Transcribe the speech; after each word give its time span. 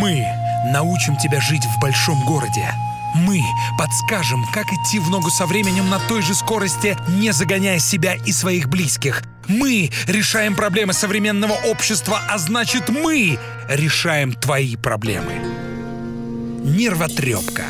Мы 0.00 0.24
научим 0.64 1.14
тебя 1.18 1.42
жить 1.42 1.66
в 1.66 1.78
большом 1.78 2.24
городе. 2.24 2.72
Мы 3.14 3.42
подскажем, 3.78 4.46
как 4.46 4.64
идти 4.72 4.98
в 4.98 5.10
ногу 5.10 5.28
со 5.28 5.44
временем 5.44 5.90
на 5.90 5.98
той 5.98 6.22
же 6.22 6.34
скорости, 6.34 6.96
не 7.06 7.32
загоняя 7.34 7.78
себя 7.78 8.14
и 8.14 8.32
своих 8.32 8.70
близких. 8.70 9.22
Мы 9.46 9.90
решаем 10.06 10.54
проблемы 10.54 10.94
современного 10.94 11.52
общества, 11.52 12.18
а 12.30 12.38
значит 12.38 12.88
мы 12.88 13.38
решаем 13.68 14.32
твои 14.32 14.74
проблемы. 14.76 15.34
Нервотрепка. 16.64 17.64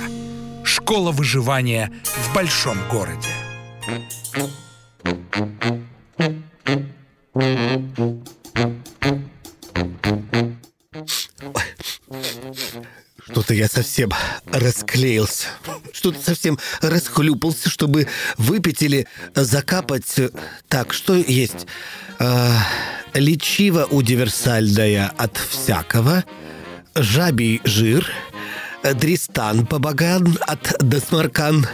Школа 0.63 1.11
выживания 1.11 1.91
в 2.05 2.33
большом 2.33 2.79
городе. 2.89 3.29
Что-то 13.31 13.55
я 13.55 13.69
совсем 13.69 14.11
расклеился. 14.47 15.47
Что-то 15.93 16.21
совсем 16.21 16.59
расхлюпался, 16.81 17.71
чтобы 17.71 18.09
выпить 18.37 18.83
или 18.83 19.07
закапать. 19.35 20.17
Так, 20.69 20.93
что 20.93 21.15
есть? 21.15 21.67
А, 22.19 22.51
лечиво 23.15 23.85
универсальная 23.85 25.13
от 25.17 25.37
всякого, 25.37 26.25
жабий 26.95 27.61
жир, 27.65 28.11
дристан 28.83 29.65
побаган 29.67 30.37
от 30.41 30.75
досмаркан, 30.81 31.67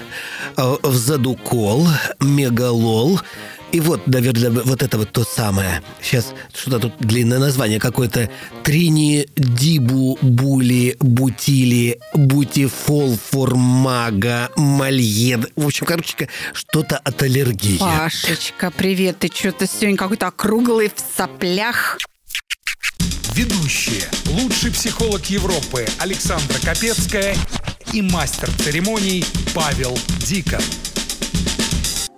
а, 0.57 0.77
взадукол, 0.83 1.89
мегалол– 2.21 3.21
и 3.77 3.81
вот, 3.81 4.07
наверное, 4.07 4.63
вот 4.63 4.83
это 4.83 4.97
вот 4.97 5.13
то 5.13 5.23
самое. 5.23 5.83
Сейчас 6.01 6.33
что-то 6.55 6.79
тут 6.79 6.95
длинное 6.99 7.39
название 7.39 7.79
какое-то. 7.79 8.31
Трини 8.65 9.29
Дибу 9.37 10.17
Були 10.23 10.97
Бутили 10.99 12.01
Бутифол 12.15 13.19
Формага 13.31 14.51
Мальед. 14.57 15.53
В 15.57 15.67
общем, 15.67 15.85
короче, 15.85 16.31
что-то 16.55 16.97
от 16.97 17.23
аллергии. 17.23 17.77
Пашечка, 17.77 18.71
привет. 18.71 19.19
Ты 19.19 19.29
что-то 19.29 19.67
сегодня 19.67 19.99
какой-то 19.99 20.29
округлый 20.29 20.89
в 20.89 20.95
соплях. 21.15 21.99
Ведущие. 23.35 24.05
Лучший 24.41 24.73
психолог 24.73 25.27
Европы 25.27 25.85
Александра 25.99 26.59
Капецкая 26.65 27.37
и 27.93 28.01
мастер 28.01 28.51
церемоний 28.53 29.23
Павел 29.55 29.99
Дикон. 30.21 30.63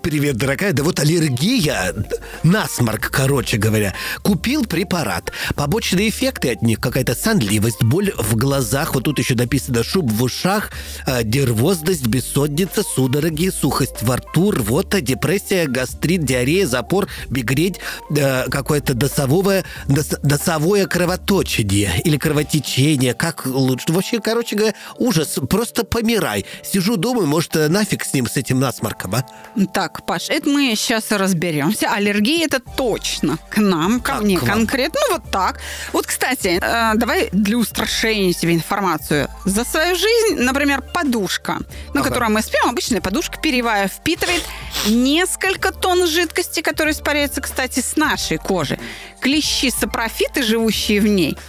Привет, 0.09 0.37
дорогая. 0.37 0.73
Да 0.73 0.85
вот 0.85 1.01
аллергия, 1.01 1.95
насморк, 2.43 3.11
короче 3.11 3.59
говоря. 3.59 3.93
Купил 4.23 4.65
препарат. 4.65 5.33
Побочные 5.55 6.09
эффекты 6.09 6.53
от 6.53 6.63
них. 6.63 6.81
Какая-то 6.81 7.15
сонливость, 7.15 7.83
боль 7.83 8.13
в 8.17 8.35
глазах. 8.35 8.95
Вот 8.95 9.05
тут 9.05 9.19
еще 9.19 9.35
написано 9.35 9.85
шуб 9.85 10.11
в 10.11 10.23
ушах, 10.23 10.71
э, 11.07 11.25
нервозность, 11.25 12.07
бессонница, 12.07 12.85
судороги, 12.85 13.51
сухость 13.51 14.01
во 14.01 14.17
рту, 14.17 14.53
рвота, 14.53 15.03
депрессия, 15.03 15.67
гастрит, 15.67 16.25
диарея, 16.25 16.67
запор, 16.67 17.07
мигрень, 17.29 17.77
э, 18.09 18.49
какое-то 18.49 18.95
носовое, 18.95 19.67
нос, 19.89 20.15
носовое 20.23 20.87
кровоточение 20.87 22.01
или 22.03 22.17
кровотечение. 22.17 23.13
Как 23.13 23.45
лучше? 23.45 23.93
Вообще, 23.93 24.21
короче 24.21 24.57
говоря, 24.57 24.75
ужас. 24.97 25.39
Просто 25.51 25.85
помирай. 25.85 26.47
Сижу, 26.65 26.97
думаю, 26.97 27.27
может, 27.27 27.57
нафиг 27.57 28.07
с 28.07 28.15
ним, 28.15 28.27
с 28.27 28.39
этим 28.39 28.59
насморком, 28.59 29.15
а? 29.15 29.27
Так, 29.75 29.98
так, 29.99 30.07
Паш, 30.07 30.31
это 30.31 30.49
мы 30.49 30.75
сейчас 30.77 31.11
разберемся. 31.11 31.93
Аллергия 31.93 32.47
это 32.47 32.61
точно 32.61 33.39
к 33.51 33.59
нам, 33.59 34.01
ко 34.01 34.15
как 34.15 34.23
мне 34.23 34.39
конкретно. 34.39 35.01
Ну, 35.09 35.15
вот 35.15 35.31
так. 35.31 35.61
Вот, 35.93 36.07
кстати, 36.07 36.59
э, 36.61 36.93
давай 36.95 37.29
для 37.33 37.57
устрашения 37.57 38.33
себе 38.33 38.55
информацию. 38.55 39.29
За 39.45 39.65
свою 39.65 39.95
жизнь, 39.97 40.41
например, 40.41 40.83
подушка, 40.83 41.59
на 41.95 42.01
ага. 42.01 42.09
которой 42.09 42.31
мы 42.31 42.43
спим, 42.43 42.69
обычная 42.69 43.01
подушка 43.01 43.39
перьевая, 43.41 43.89
впитывает 43.89 44.43
несколько 44.87 45.73
тонн 45.73 46.07
жидкости, 46.07 46.61
которая 46.61 46.95
испаряется, 46.95 47.41
кстати, 47.41 47.81
с 47.81 47.97
нашей 47.97 48.39
кожи. 48.39 48.79
Клещи 49.21 49.71
сапрофиты, 49.71 50.43
живущие 50.43 51.01
в 51.01 51.07
ней– 51.07 51.37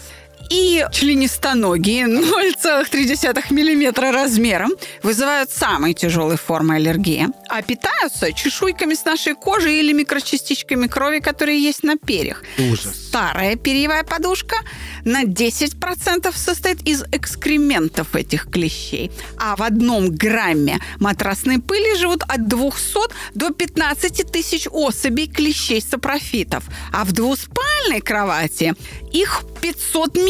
и 0.50 0.86
членистоногие 0.92 2.06
0,3 2.08 3.52
мм 3.52 4.12
размером 4.12 4.72
вызывают 5.04 5.52
самые 5.52 5.94
тяжелые 5.94 6.38
формы 6.38 6.76
аллергии, 6.76 7.28
а 7.50 7.62
питаются 7.62 8.34
чешуйками 8.34 8.94
с 8.94 9.06
нашей 9.06 9.36
кожи 9.36 9.74
или 9.74 9.94
микрочастичками 9.94 10.88
крови, 10.88 11.20
которые 11.20 11.62
есть 11.62 11.84
на 11.84 11.98
перьях. 11.98 12.44
Ужас. 12.58 12.96
Старая 13.10 13.56
перьевая 13.56 14.04
подушка 14.04 14.56
на 15.06 15.24
10% 15.24 16.36
состоит 16.36 16.82
из 16.88 17.04
экскрементов 17.12 18.16
этих 18.16 18.50
клещей, 18.50 19.12
а 19.38 19.56
в 19.56 19.62
одном 19.62 20.10
грамме 20.12 20.80
матрасной 21.00 21.60
пыли 21.60 21.96
живут 21.96 22.24
от 22.24 22.48
200 22.48 23.00
до 23.36 23.52
15 23.52 24.32
тысяч 24.32 24.68
особей 24.72 25.28
клещей 25.28 25.82
сапрофитов, 25.82 26.64
а 26.92 27.04
в 27.06 27.12
двуспальной 27.12 28.02
кровати 28.02 28.76
их 29.12 29.44
500 29.62 30.16
миллионов. 30.16 30.29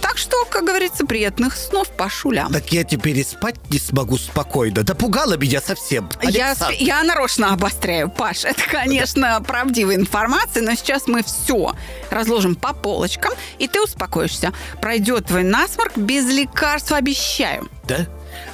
Так 0.00 0.18
что, 0.18 0.44
как 0.44 0.64
говорится, 0.64 1.06
приятных 1.06 1.56
снов 1.56 1.88
по 1.88 2.08
шулям. 2.08 2.52
Так 2.52 2.72
я 2.72 2.84
теперь 2.84 3.18
и 3.18 3.24
спать 3.24 3.56
не 3.70 3.78
смогу 3.78 4.16
спокойно. 4.16 4.82
Допугала 4.82 5.36
меня 5.36 5.60
совсем. 5.60 6.08
Я, 6.22 6.54
я 6.78 7.02
нарочно 7.02 7.52
обостряю, 7.52 8.08
Паш. 8.10 8.44
Это, 8.44 8.62
конечно, 8.70 9.40
правдивая 9.46 9.96
информация, 9.96 10.62
но 10.62 10.74
сейчас 10.74 11.06
мы 11.06 11.22
все 11.22 11.74
разложим 12.10 12.54
по 12.54 12.72
полочкам, 12.72 13.32
и 13.58 13.68
ты 13.68 13.82
успокоишься. 13.82 14.52
Пройдет 14.80 15.26
твой 15.26 15.42
насморк 15.42 15.96
без 15.96 16.26
лекарств, 16.26 16.92
обещаю. 16.92 17.68
Да? 17.84 18.06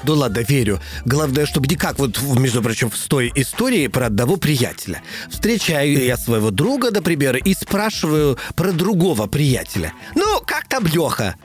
Ну 0.04 0.14
ладно, 0.14 0.40
верю. 0.40 0.80
Главное, 1.04 1.46
чтобы 1.46 1.66
не 1.66 1.76
как 1.76 1.98
вот, 1.98 2.20
между 2.22 2.62
прочим, 2.62 2.90
в 2.90 2.96
той 3.08 3.32
истории 3.34 3.86
про 3.86 4.06
одного 4.06 4.36
приятеля. 4.36 5.02
Встречаю 5.30 6.04
я 6.04 6.16
своего 6.16 6.50
друга, 6.50 6.90
например, 6.90 7.36
и 7.36 7.54
спрашиваю 7.54 8.38
про 8.54 8.72
другого 8.72 9.26
приятеля. 9.26 9.92
Ну, 10.14 10.40
как 10.46 10.68
там 10.68 10.86
Леха? 10.86 11.36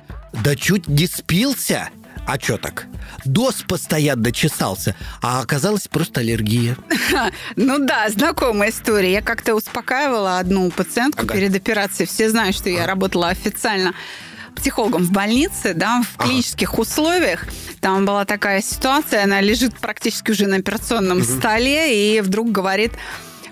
Да 0.44 0.56
чуть 0.56 0.88
не 0.88 1.08
спился. 1.08 1.90
А 2.28 2.40
чё 2.40 2.58
так? 2.58 2.88
Дос 3.24 3.64
постоянно 3.68 4.32
чесался, 4.32 4.96
а 5.22 5.42
оказалось 5.42 5.88
просто 5.88 6.22
аллергия. 6.22 6.76
Ну 7.56 7.78
да, 7.80 8.10
знакомая 8.10 8.72
история. 8.72 9.12
Я 9.12 9.22
как-то 9.22 9.54
успокаивала 9.54 10.40
одну 10.40 10.72
пациентку 10.72 11.28
перед 11.28 11.56
операцией. 11.56 12.08
Все 12.08 12.30
знают, 12.30 12.56
что 12.56 12.70
я 12.70 12.88
работала 12.88 13.30
официально 13.30 13.94
психологом 14.56 15.04
в 15.04 15.12
больнице, 15.12 15.74
да, 15.74 16.02
в 16.02 16.18
клинических 16.18 16.74
ага. 16.74 16.82
условиях. 16.82 17.46
Там 17.82 18.06
была 18.06 18.26
такая 18.26 18.62
ситуация, 18.62 19.24
она 19.24 19.42
лежит 19.42 19.78
практически 19.78 20.32
уже 20.32 20.48
на 20.48 20.58
операционном 20.58 21.20
угу. 21.20 21.26
столе 21.26 22.18
и 22.18 22.22
вдруг 22.22 22.52
говорит, 22.52 22.94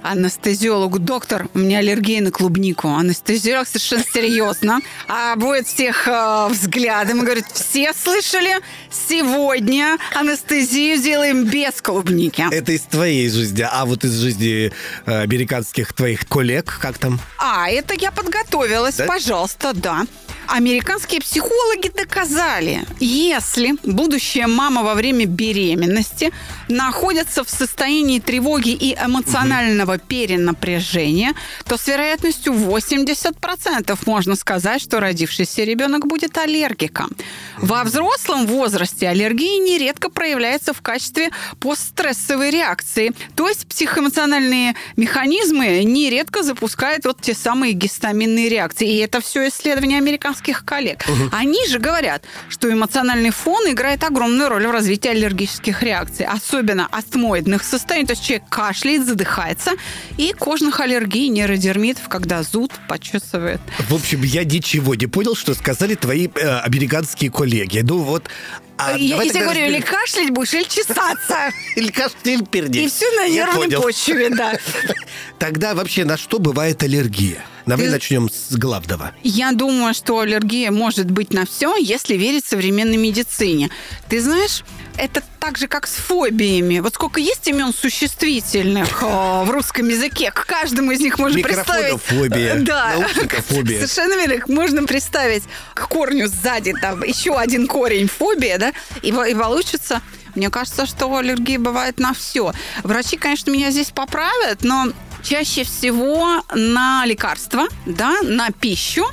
анестезиологу, 0.03 0.99
доктор, 0.99 1.47
у 1.53 1.59
меня 1.59 1.79
аллергия 1.79 2.21
на 2.21 2.31
клубнику. 2.31 2.89
Анестезиолог 2.89 3.67
совершенно 3.67 4.03
серьезно 4.03 4.79
обводит 5.07 5.67
всех 5.67 6.07
э, 6.07 6.47
взглядом 6.49 7.21
и 7.21 7.23
говорит, 7.23 7.45
все 7.51 7.93
слышали? 7.93 8.55
Сегодня 8.91 9.97
анестезию 10.13 11.01
делаем 11.01 11.45
без 11.45 11.81
клубники. 11.81 12.45
Это 12.51 12.73
из 12.73 12.81
твоей 12.81 13.29
жизни, 13.29 13.65
а 13.69 13.85
вот 13.85 14.03
из 14.03 14.13
жизни 14.19 14.71
э, 15.05 15.21
американских 15.21 15.93
твоих 15.93 16.27
коллег, 16.27 16.77
как 16.81 16.97
там? 16.97 17.19
А, 17.37 17.69
это 17.69 17.93
я 17.93 18.11
подготовилась, 18.11 18.95
да? 18.95 19.05
пожалуйста, 19.05 19.73
да. 19.73 20.05
Американские 20.47 21.21
психологи 21.21 21.89
доказали, 21.95 22.83
если 22.99 23.75
будущая 23.83 24.47
мама 24.47 24.83
во 24.83 24.93
время 24.93 25.25
беременности 25.25 26.31
находится 26.67 27.43
в 27.43 27.49
состоянии 27.49 28.19
тревоги 28.19 28.71
и 28.71 28.93
эмоционального 28.93 29.97
перенапряжения, 29.97 31.33
то 31.65 31.77
с 31.77 31.87
вероятностью 31.87 32.53
80% 32.53 33.97
можно 34.05 34.35
сказать, 34.35 34.81
что 34.81 34.99
родившийся 34.99 35.63
ребенок 35.63 36.07
будет 36.07 36.37
аллергиком. 36.37 37.09
Во 37.57 37.83
взрослом 37.83 38.45
возрасте 38.45 39.07
аллергия 39.07 39.59
нередко 39.59 40.09
проявляется 40.09 40.73
в 40.73 40.81
качестве 40.81 41.31
постстрессовой 41.59 42.49
реакции, 42.51 43.13
то 43.35 43.47
есть 43.47 43.67
психоэмоциональные 43.67 44.75
механизмы 44.97 45.83
нередко 45.83 46.43
запускают 46.43 47.05
вот 47.05 47.21
те 47.21 47.33
самые 47.33 47.73
гистаминные 47.73 48.49
реакции. 48.49 48.89
И 48.89 48.97
это 48.97 49.21
все 49.21 49.47
исследования 49.47 49.97
американских 49.97 50.32
американских 50.33 50.65
коллег. 50.65 51.05
Угу. 51.07 51.29
Они 51.31 51.67
же 51.67 51.79
говорят, 51.79 52.23
что 52.49 52.71
эмоциональный 52.71 53.31
фон 53.31 53.71
играет 53.71 54.03
огромную 54.03 54.49
роль 54.49 54.67
в 54.67 54.71
развитии 54.71 55.09
аллергических 55.09 55.83
реакций, 55.83 56.25
особенно 56.25 56.87
астмоидных 56.91 57.63
состояний, 57.63 58.07
то 58.07 58.13
есть 58.13 58.25
человек 58.25 58.43
кашляет, 58.49 59.05
задыхается, 59.05 59.71
и 60.17 60.33
кожных 60.33 60.79
аллергий, 60.79 61.29
нейродермитов, 61.29 62.07
когда 62.09 62.43
зуд 62.43 62.71
почесывает. 62.87 63.61
В 63.89 63.93
общем, 63.93 64.23
я 64.23 64.43
ничего 64.43 64.95
не 64.95 65.07
понял, 65.07 65.35
что 65.35 65.53
сказали 65.53 65.95
твои 65.95 66.27
э, 66.27 66.59
американские 66.59 67.31
коллеги. 67.31 67.79
Ну 67.83 67.99
вот, 67.99 68.29
а 68.77 68.97
я, 68.97 69.21
я 69.21 69.29
тебе 69.29 69.43
говорю, 69.43 69.61
разберем. 69.61 69.75
или 69.75 69.81
кашлять 69.81 70.29
будешь, 70.31 70.53
или 70.53 70.63
чесаться. 70.63 71.51
Или 71.75 71.91
кашлять, 71.91 72.25
или 72.25 72.43
пердеть. 72.43 72.85
И 72.85 72.89
все 72.89 73.09
на 73.11 73.29
нервной 73.29 73.69
почве, 73.69 74.29
да. 74.29 74.57
Тогда 75.39 75.73
вообще 75.75 76.05
на 76.05 76.17
что 76.17 76.39
бывает 76.39 76.81
аллергия? 76.83 77.43
Давай 77.65 77.85
Ты- 77.85 77.91
начнем 77.91 78.29
с 78.29 78.55
главного. 78.55 79.11
Я 79.23 79.51
думаю, 79.53 79.93
что 79.93 80.19
аллергия 80.19 80.71
может 80.71 81.09
быть 81.09 81.31
на 81.33 81.45
все, 81.45 81.75
если 81.77 82.15
верить 82.15 82.45
современной 82.45 82.97
медицине. 82.97 83.69
Ты 84.09 84.21
знаешь, 84.21 84.63
это 84.97 85.23
так 85.39 85.57
же, 85.57 85.67
как 85.67 85.87
с 85.87 85.93
фобиями. 85.95 86.79
Вот 86.79 86.93
сколько 86.95 87.19
есть 87.19 87.47
имен 87.47 87.73
существительных 87.73 89.01
э, 89.01 89.05
в 89.45 89.49
русском 89.49 89.87
языке, 89.87 90.31
к 90.31 90.45
каждому 90.45 90.91
из 90.91 90.99
них 90.99 91.17
можно 91.19 91.41
представить... 91.41 91.99
Э, 92.09 92.59
Да. 92.63 92.93
наушникофобия. 92.97 93.77
Совершенно 93.87 94.15
верно. 94.17 94.33
Их 94.33 94.47
можно 94.49 94.83
представить 94.83 95.43
к 95.73 95.87
корню 95.87 96.27
сзади, 96.27 96.73
там 96.81 97.03
еще 97.03 97.37
один 97.37 97.67
корень 97.67 98.07
фобия, 98.07 98.57
да, 98.57 98.73
и, 99.01 99.09
и 99.09 99.35
получится... 99.35 100.01
Мне 100.35 100.49
кажется, 100.49 100.87
что 100.87 101.15
аллергия 101.15 101.59
бывает 101.59 101.99
на 101.99 102.11
все. 102.15 102.53
Врачи, 102.81 103.17
конечно, 103.17 103.51
меня 103.51 103.69
здесь 103.69 103.91
поправят, 103.91 104.63
но 104.63 104.87
чаще 105.23 105.63
всего 105.63 106.43
на 106.53 107.05
лекарства, 107.05 107.67
да, 107.85 108.21
на 108.23 108.51
пищу, 108.51 109.05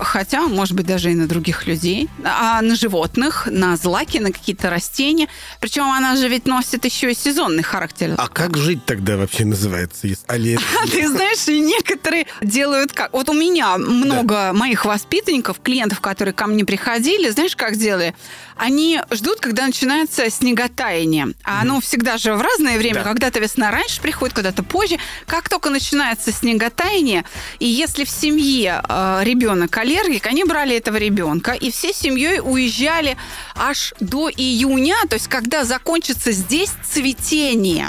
хотя, 0.00 0.42
может 0.42 0.74
быть, 0.74 0.86
даже 0.86 1.12
и 1.12 1.14
на 1.14 1.26
других 1.26 1.66
людей, 1.66 2.08
а 2.24 2.60
на 2.62 2.74
животных, 2.74 3.46
на 3.50 3.76
злаки, 3.76 4.18
на 4.18 4.32
какие-то 4.32 4.70
растения. 4.70 5.28
Причем 5.60 5.84
она 5.84 6.16
же 6.16 6.28
ведь 6.28 6.46
носит 6.46 6.84
еще 6.84 7.12
и 7.12 7.14
сезонный 7.14 7.62
характер. 7.62 8.14
А 8.16 8.28
как 8.28 8.56
жить 8.56 8.84
тогда 8.84 9.16
вообще 9.16 9.44
называется? 9.44 10.06
если 10.06 10.24
аллергия? 10.26 10.66
Ты 10.90 11.08
знаешь, 11.08 11.46
некоторые 11.46 12.26
делают 12.40 12.92
как. 12.92 13.12
Вот 13.12 13.28
у 13.28 13.32
меня 13.32 13.76
много 13.78 14.52
моих 14.52 14.84
воспитанников, 14.84 15.60
клиентов, 15.62 16.00
которые 16.00 16.34
ко 16.34 16.46
мне 16.46 16.64
приходили, 16.64 17.30
знаешь, 17.30 17.56
как 17.56 17.76
делали? 17.76 18.14
Они 18.56 19.00
ждут, 19.10 19.40
когда 19.40 19.66
начинается 19.66 20.28
снеготаяние. 20.28 21.28
А 21.44 21.62
оно 21.62 21.80
всегда 21.80 22.18
же 22.18 22.34
в 22.34 22.42
разное 22.42 22.76
время. 22.76 22.96
Да. 22.96 23.04
Когда-то 23.04 23.40
весна 23.40 23.70
раньше 23.70 24.02
приходит, 24.02 24.34
когда-то 24.34 24.62
позже. 24.62 24.98
Как 25.26 25.48
только 25.48 25.70
начинается 25.70 26.30
снеготаяние, 26.30 27.24
и 27.58 27.66
если 27.66 28.04
в 28.04 28.10
семье 28.10 28.82
э, 28.86 29.20
ребенок 29.22 29.78
аллергик, 29.90 30.26
они 30.26 30.44
брали 30.44 30.76
этого 30.76 30.96
ребенка 30.96 31.52
и 31.52 31.70
всей 31.70 31.92
семьей 31.92 32.40
уезжали 32.40 33.16
аж 33.56 33.92
до 33.98 34.30
июня, 34.30 34.96
то 35.08 35.14
есть 35.14 35.28
когда 35.28 35.64
закончится 35.64 36.32
здесь 36.32 36.70
цветение 36.84 37.88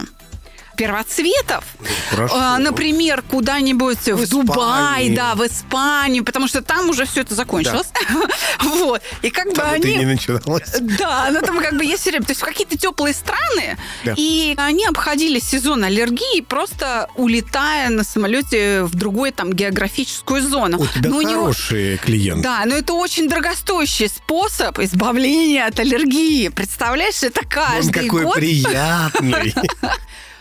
первоцветов, 0.78 1.64
хорошо. 2.10 2.36
а, 2.36 2.58
например, 2.58 3.22
куда-нибудь 3.22 3.98
в, 4.08 4.16
В 4.16 4.30
Дубай, 4.30 5.10
да, 5.10 5.36
в 5.36 5.46
Испанию, 5.46 6.24
потому 6.24 6.48
что 6.48 6.62
там 6.62 6.90
уже 6.90 7.06
все 7.06 7.22
это 7.22 7.36
закончилось. 7.36 7.88
вот. 8.62 9.02
И 9.22 9.30
как 9.30 9.48
бы 9.48 9.54
Там 9.56 9.74
это 9.74 9.88
и 9.88 9.92
не 9.92 9.98
они... 9.98 10.06
начиналось. 10.14 10.72
Да, 10.82 11.30
ну 11.32 11.42
там 11.42 11.60
как 11.60 11.78
бы 11.78 11.86
есть 11.86 12.06
время. 12.06 12.26
То 12.26 12.32
есть 12.32 12.42
в 12.42 12.46
какие-то 12.46 12.78
теплые 12.78 13.14
страны, 13.14 13.78
Да. 14.04 14.14
и 14.18 14.54
они 14.58 14.86
обходили 14.86 15.40
сезон 15.40 15.84
аллергии, 15.84 16.42
просто 16.42 17.10
улетая 17.16 17.90
на 17.90 18.04
самолете 18.04 18.84
в 18.84 18.96
другую 18.96 19.32
там 19.32 19.54
географическую 19.54 20.42
зону. 20.42 20.80
У 20.80 20.88
тебя 20.88 21.10
Но 21.10 21.18
у 21.18 21.22
него- 21.22 21.42
хорошие 21.42 21.98
клиенты. 21.98 22.44
да, 22.44 22.64
но 22.66 22.76
это 22.76 22.94
очень 22.94 23.28
дорогостоящий 23.30 24.08
способ 24.10 24.80
избавления 24.80 25.66
от 25.68 25.80
аллергии. 25.80 26.48
Представляешь, 26.50 27.24
это 27.24 27.42
Он 27.42 27.48
каждый 27.50 28.06
какой 28.06 28.24
год. 28.24 28.36
приятный. 28.36 29.54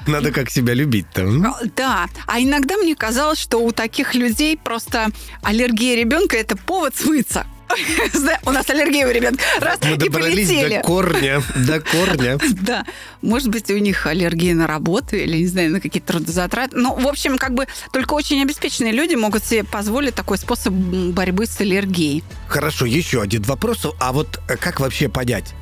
Надо 0.07 0.33
как 0.33 0.51
себя 0.51 0.75
любить 0.75 1.07
там. 1.13 1.55
Да, 1.77 2.09
а 2.27 2.41
иногда 2.41 2.77
мне 2.77 2.95
казалось, 2.95 3.39
что 3.39 3.59
у 3.59 3.73
таких 3.73 4.15
людей 4.15 4.57
просто 4.57 5.09
аллергия 5.43 5.97
ребенка 5.97 6.37
это 6.37 6.57
повод 6.57 6.95
смыться. 6.97 7.47
У 8.47 8.51
нас 8.51 8.69
аллергия 8.69 9.07
у 9.07 9.11
ребенка. 9.11 9.43
Раз 9.61 9.79
Мы 9.83 9.93
и 9.93 9.97
добрались 9.97 10.49
полетели. 10.49 10.77
до 10.77 10.83
корня, 10.83 11.43
до 11.57 11.81
корня. 11.81 12.39
Да, 12.61 12.85
может 13.23 13.49
быть, 13.49 13.71
у 13.71 13.79
них 13.79 14.07
аллергия 14.07 14.55
на 14.55 14.67
работу 14.67 15.17
или, 15.17 15.39
не 15.39 15.47
знаю, 15.47 15.71
на 15.71 15.81
какие-то 15.81 16.15
трудозатраты. 16.15 16.77
Ну, 16.77 16.95
в 16.95 17.07
общем, 17.07 17.39
как 17.39 17.55
бы 17.55 17.67
только 17.93 18.15
очень 18.15 18.43
обеспеченные 18.43 18.93
люди 18.93 19.15
могут 19.15 19.45
себе 19.45 19.65
позволить 19.65 20.15
такой 20.15 20.39
способ 20.39 20.73
борьбы 20.73 21.47
с 21.47 21.61
аллергией. 21.61 22.25
Хорошо, 22.49 22.87
еще 22.87 23.23
один 23.23 23.43
вопрос. 23.43 23.87
А 23.99 24.13
вот 24.13 24.41
э, 24.49 24.57
как 24.57 24.81
вообще 24.81 25.09
понять? 25.09 25.55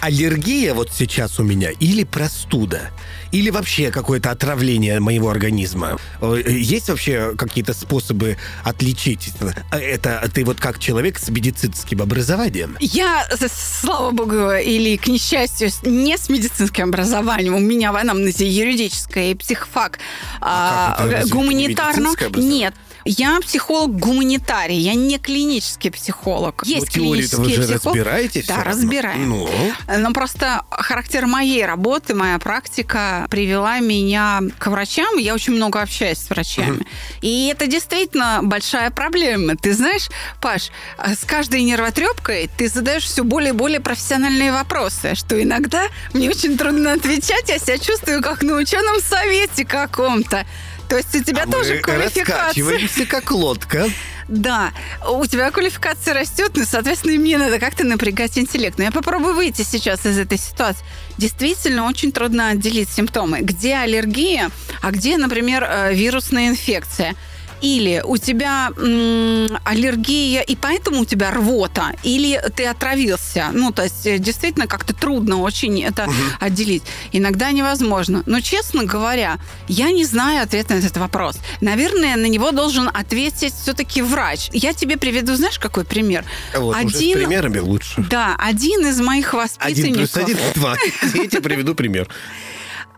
Аллергия 0.00 0.74
вот 0.74 0.90
сейчас 0.92 1.38
у 1.38 1.42
меня 1.42 1.70
или 1.70 2.04
простуда? 2.04 2.90
Или 3.30 3.50
вообще 3.50 3.90
какое-то 3.90 4.30
отравление 4.30 5.00
моего 5.00 5.30
организма? 5.30 5.98
Э, 6.20 6.42
э, 6.44 6.52
Есть 6.58 6.88
вообще 6.88 7.34
какие-то 7.36 7.72
способы 7.72 8.36
отличить? 8.64 9.32
Э, 9.70 9.78
Это 9.78 10.28
ты 10.34 10.44
вот 10.44 10.60
как 10.60 10.78
человек 10.78 11.18
с 11.18 11.28
медицинским 11.30 12.02
образованием? 12.02 12.76
Я, 12.80 13.26
с- 13.30 13.80
слава 13.80 14.10
богу, 14.10 14.50
или 14.52 14.96
к 14.96 15.06
несчастью, 15.06 15.70
не 15.84 16.18
с 16.18 16.28
медицинским 16.28 16.88
образованием. 16.88 17.54
У 17.54 17.60
меня 17.60 17.92
в 17.92 17.96
анамнезе 17.96 18.46
юридическое 18.48 19.30
и 19.30 19.34
психфак. 19.34 19.98
А 20.40 21.06
не 21.24 21.30
гуманитарно. 21.30 22.10
Нет. 22.36 22.74
Я 23.04 23.40
психолог-гуманитарий, 23.40 24.78
я 24.78 24.94
не 24.94 25.18
клинический 25.18 25.90
психолог. 25.90 26.62
Есть 26.64 26.96
Ну, 26.96 27.02
теорию-то 27.02 27.36
вы 27.38 27.44
клинический 27.44 27.72
же 27.72 27.78
психолог. 27.78 27.96
разбираетесь 27.96 28.46
Да, 28.46 28.64
разбираем. 28.64 29.28
Ну? 29.28 29.50
Но 29.98 30.12
просто 30.12 30.64
характер 30.70 31.26
моей 31.26 31.64
работы, 31.64 32.14
моя 32.14 32.38
практика 32.38 33.26
привела 33.30 33.80
меня 33.80 34.40
к 34.58 34.68
врачам. 34.68 35.16
Я 35.18 35.34
очень 35.34 35.54
много 35.54 35.80
общаюсь 35.80 36.18
с 36.18 36.30
врачами. 36.30 36.86
И 37.20 37.48
это 37.52 37.66
действительно 37.66 38.40
большая 38.42 38.90
проблема. 38.90 39.56
Ты 39.56 39.74
знаешь, 39.74 40.08
Паш, 40.40 40.70
с 40.98 41.24
каждой 41.24 41.62
нервотрепкой 41.62 42.50
ты 42.56 42.68
задаешь 42.68 43.04
все 43.04 43.24
более 43.24 43.50
и 43.50 43.56
более 43.56 43.80
профессиональные 43.80 44.52
вопросы, 44.52 45.14
что 45.14 45.40
иногда 45.42 45.88
мне 46.12 46.28
очень 46.30 46.56
трудно 46.56 46.92
отвечать. 46.92 47.48
Я 47.48 47.58
себя 47.58 47.78
чувствую 47.78 48.22
как 48.22 48.42
на 48.42 48.56
ученом 48.56 49.00
совете 49.00 49.64
каком-то. 49.64 50.46
То 50.92 50.98
есть 50.98 51.14
у 51.14 51.24
тебя 51.24 51.44
А 51.44 51.50
тоже 51.50 51.76
мы 51.76 51.80
квалификация. 51.80 52.36
раскачиваемся, 52.36 53.06
как 53.06 53.30
лодка. 53.30 53.88
Да, 54.28 54.72
у 55.08 55.24
тебя 55.24 55.50
квалификация 55.50 56.12
растет, 56.12 56.52
ну, 56.54 56.64
соответственно, 56.66 57.12
и 57.12 57.18
мне 57.18 57.38
надо 57.38 57.58
как-то 57.58 57.82
напрягать 57.84 58.36
интеллект. 58.36 58.76
Но 58.76 58.84
я 58.84 58.90
попробую 58.92 59.34
выйти 59.34 59.62
сейчас 59.62 60.04
из 60.04 60.18
этой 60.18 60.36
ситуации. 60.36 60.84
Действительно, 61.16 61.86
очень 61.86 62.12
трудно 62.12 62.50
отделить 62.50 62.90
симптомы. 62.90 63.40
Где 63.40 63.76
аллергия, 63.76 64.50
а 64.82 64.90
где, 64.90 65.16
например, 65.16 65.64
э, 65.66 65.94
вирусная 65.94 66.48
инфекция. 66.48 67.14
Или 67.62 68.02
у 68.04 68.16
тебя 68.16 68.70
м, 68.76 69.58
аллергия, 69.64 70.42
и 70.42 70.56
поэтому 70.56 71.00
у 71.00 71.04
тебя 71.04 71.30
рвота, 71.30 71.94
или 72.02 72.40
ты 72.56 72.66
отравился. 72.66 73.50
Ну, 73.52 73.70
то 73.72 73.84
есть, 73.84 74.06
э, 74.06 74.18
действительно, 74.18 74.66
как-то 74.66 74.94
трудно 74.94 75.38
очень 75.40 75.82
это 75.82 76.08
отделить. 76.40 76.82
Иногда 77.12 77.50
невозможно. 77.52 78.22
Но, 78.26 78.40
честно 78.40 78.84
говоря, 78.84 79.38
я 79.68 79.90
не 79.90 80.04
знаю 80.04 80.42
ответа 80.42 80.74
на 80.74 80.78
этот 80.78 80.96
вопрос. 80.96 81.36
Наверное, 81.60 82.16
на 82.16 82.26
него 82.26 82.50
должен 82.50 82.88
ответить 82.92 83.54
все-таки 83.54 84.02
врач. 84.02 84.50
Я 84.52 84.72
тебе 84.72 84.96
приведу, 84.96 85.34
знаешь, 85.36 85.58
какой 85.58 85.84
пример? 85.84 86.24
Вот, 86.54 86.76
уже 86.84 86.96
с 86.96 86.98
примерами 86.98 87.58
лучше. 87.58 88.04
Да, 88.10 88.34
один 88.38 88.86
из 88.86 89.00
моих 89.00 89.34
Один 89.58 89.94
плюс 89.94 90.14
воспитанников... 90.14 90.16
один– 90.16 90.52
два. 90.54 90.76
Я 91.14 91.26
тебе 91.28 91.40
приведу 91.40 91.74
пример. 91.74 92.08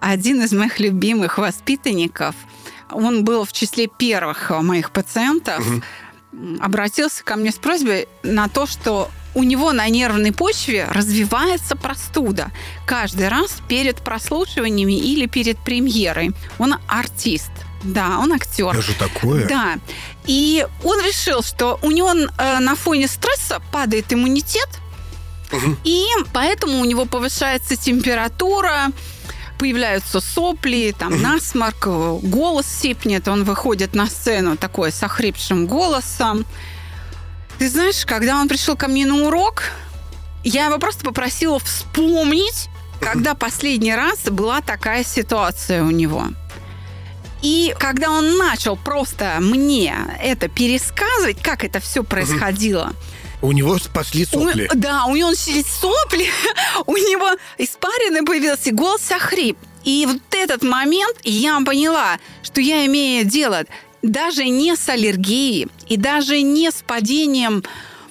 один 0.00 0.42
из 0.42 0.52
моих 0.52 0.80
любимых 0.80 1.38
воспитанников, 1.38 2.34
он 2.94 3.24
был 3.24 3.44
в 3.44 3.52
числе 3.52 3.86
первых 3.86 4.50
э, 4.50 4.60
моих 4.60 4.90
пациентов, 4.90 5.64
обратился 6.60 7.22
ко 7.22 7.36
мне 7.36 7.52
с 7.52 7.56
просьбой 7.56 8.08
на 8.22 8.48
то, 8.48 8.66
что 8.66 9.10
у 9.34 9.42
него 9.42 9.72
на 9.72 9.88
нервной 9.88 10.32
почве 10.32 10.86
развивается 10.90 11.76
простуда 11.76 12.50
каждый 12.86 13.28
раз 13.28 13.58
перед 13.68 14.02
прослушиваниями 14.02 14.98
или 14.98 15.26
перед 15.26 15.58
премьерой. 15.58 16.32
Он 16.58 16.76
артист. 16.88 17.50
Да, 17.82 18.18
он 18.18 18.32
актер. 18.32 18.72
Даже 18.74 18.94
такое? 18.94 19.46
Да. 19.46 19.78
И 20.26 20.66
он 20.82 20.98
решил, 21.00 21.42
что 21.42 21.78
у 21.82 21.90
него 21.90 22.12
э, 22.12 22.58
на 22.58 22.74
фоне 22.76 23.08
стресса 23.08 23.60
падает 23.72 24.12
иммунитет, 24.12 24.68
и 25.84 26.06
поэтому 26.32 26.80
у 26.80 26.84
него 26.84 27.04
повышается 27.04 27.76
температура, 27.76 28.90
появляются 29.58 30.20
сопли, 30.20 30.94
там 30.96 31.20
насморк, 31.20 31.86
э, 31.86 32.18
голос 32.22 32.66
сипнет, 32.66 33.28
он 33.28 33.44
выходит 33.44 33.94
на 33.94 34.06
сцену 34.06 34.56
такой 34.56 34.92
с 34.92 35.02
охрипшим 35.02 35.66
голосом. 35.66 36.44
Ты 37.58 37.68
знаешь, 37.68 38.04
когда 38.04 38.40
он 38.40 38.48
пришел 38.48 38.76
ко 38.76 38.88
мне 38.88 39.06
на 39.06 39.26
урок, 39.26 39.64
я 40.42 40.66
его 40.66 40.78
просто 40.78 41.04
попросила 41.04 41.58
вспомнить, 41.58 42.68
когда 43.00 43.34
последний 43.34 43.94
раз 43.94 44.24
была 44.24 44.60
такая 44.60 45.04
ситуация 45.04 45.82
у 45.82 45.90
него. 45.90 46.28
И 47.42 47.74
когда 47.78 48.10
он 48.10 48.38
начал 48.38 48.74
просто 48.76 49.36
мне 49.40 49.94
это 50.22 50.48
пересказывать, 50.48 51.42
как 51.42 51.62
это 51.62 51.78
все 51.78 52.02
происходило, 52.02 52.92
У 53.44 53.52
него 53.52 53.78
спасли 53.78 54.24
сопли. 54.24 54.68
у- 54.72 54.76
да, 54.76 55.04
у 55.04 55.14
него 55.14 55.30
начались 55.30 55.66
сопли, 55.66 56.26
у 56.86 56.96
него 56.96 57.28
испарины 57.58 58.24
появился, 58.24 58.70
и 58.70 58.72
голос 58.72 59.10
охрип. 59.10 59.58
И 59.84 60.06
вот 60.06 60.16
этот 60.30 60.62
момент 60.62 61.16
я 61.24 61.60
поняла, 61.60 62.18
что 62.42 62.60
я 62.62 62.86
имею 62.86 63.26
дело 63.26 63.64
даже 64.02 64.48
не 64.48 64.74
с 64.76 64.88
аллергией 64.88 65.68
и 65.88 65.96
даже 65.98 66.40
не 66.40 66.70
с 66.70 66.82
падением 66.86 67.62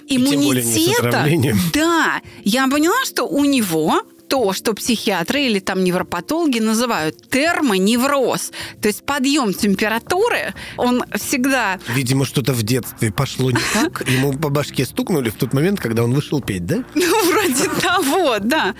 тем 0.08 0.24
более 0.24 0.64
не 0.64 0.72
с 0.72 0.78
иммунитета. 0.78 1.08
отравлением. 1.08 1.58
Да, 1.74 2.22
я 2.44 2.68
поняла, 2.68 3.04
что 3.06 3.24
у 3.24 3.44
него 3.44 4.04
то, 4.34 4.52
что 4.52 4.74
психиатры 4.74 5.44
или 5.44 5.60
там 5.60 5.84
невропатологи 5.84 6.58
называют 6.58 7.30
термоневроз. 7.30 8.52
То 8.82 8.88
есть 8.88 9.06
подъем 9.06 9.54
температуры, 9.54 10.56
он 10.76 11.04
всегда... 11.14 11.80
Видимо, 11.90 12.26
что-то 12.26 12.54
в 12.54 12.64
детстве 12.64 13.12
пошло 13.12 13.52
не 13.52 13.60
так. 13.76 14.10
Ему 14.10 14.34
по 14.34 14.50
башке 14.50 14.86
стукнули 14.86 15.30
в 15.30 15.36
тот 15.36 15.54
момент, 15.54 15.80
когда 15.80 16.04
он 16.04 16.16
вышел 16.16 16.42
петь, 16.42 16.66
да? 16.66 16.84
Ну, 16.96 17.32
вроде 17.32 17.70
того, 17.80 18.40
да 18.40 18.74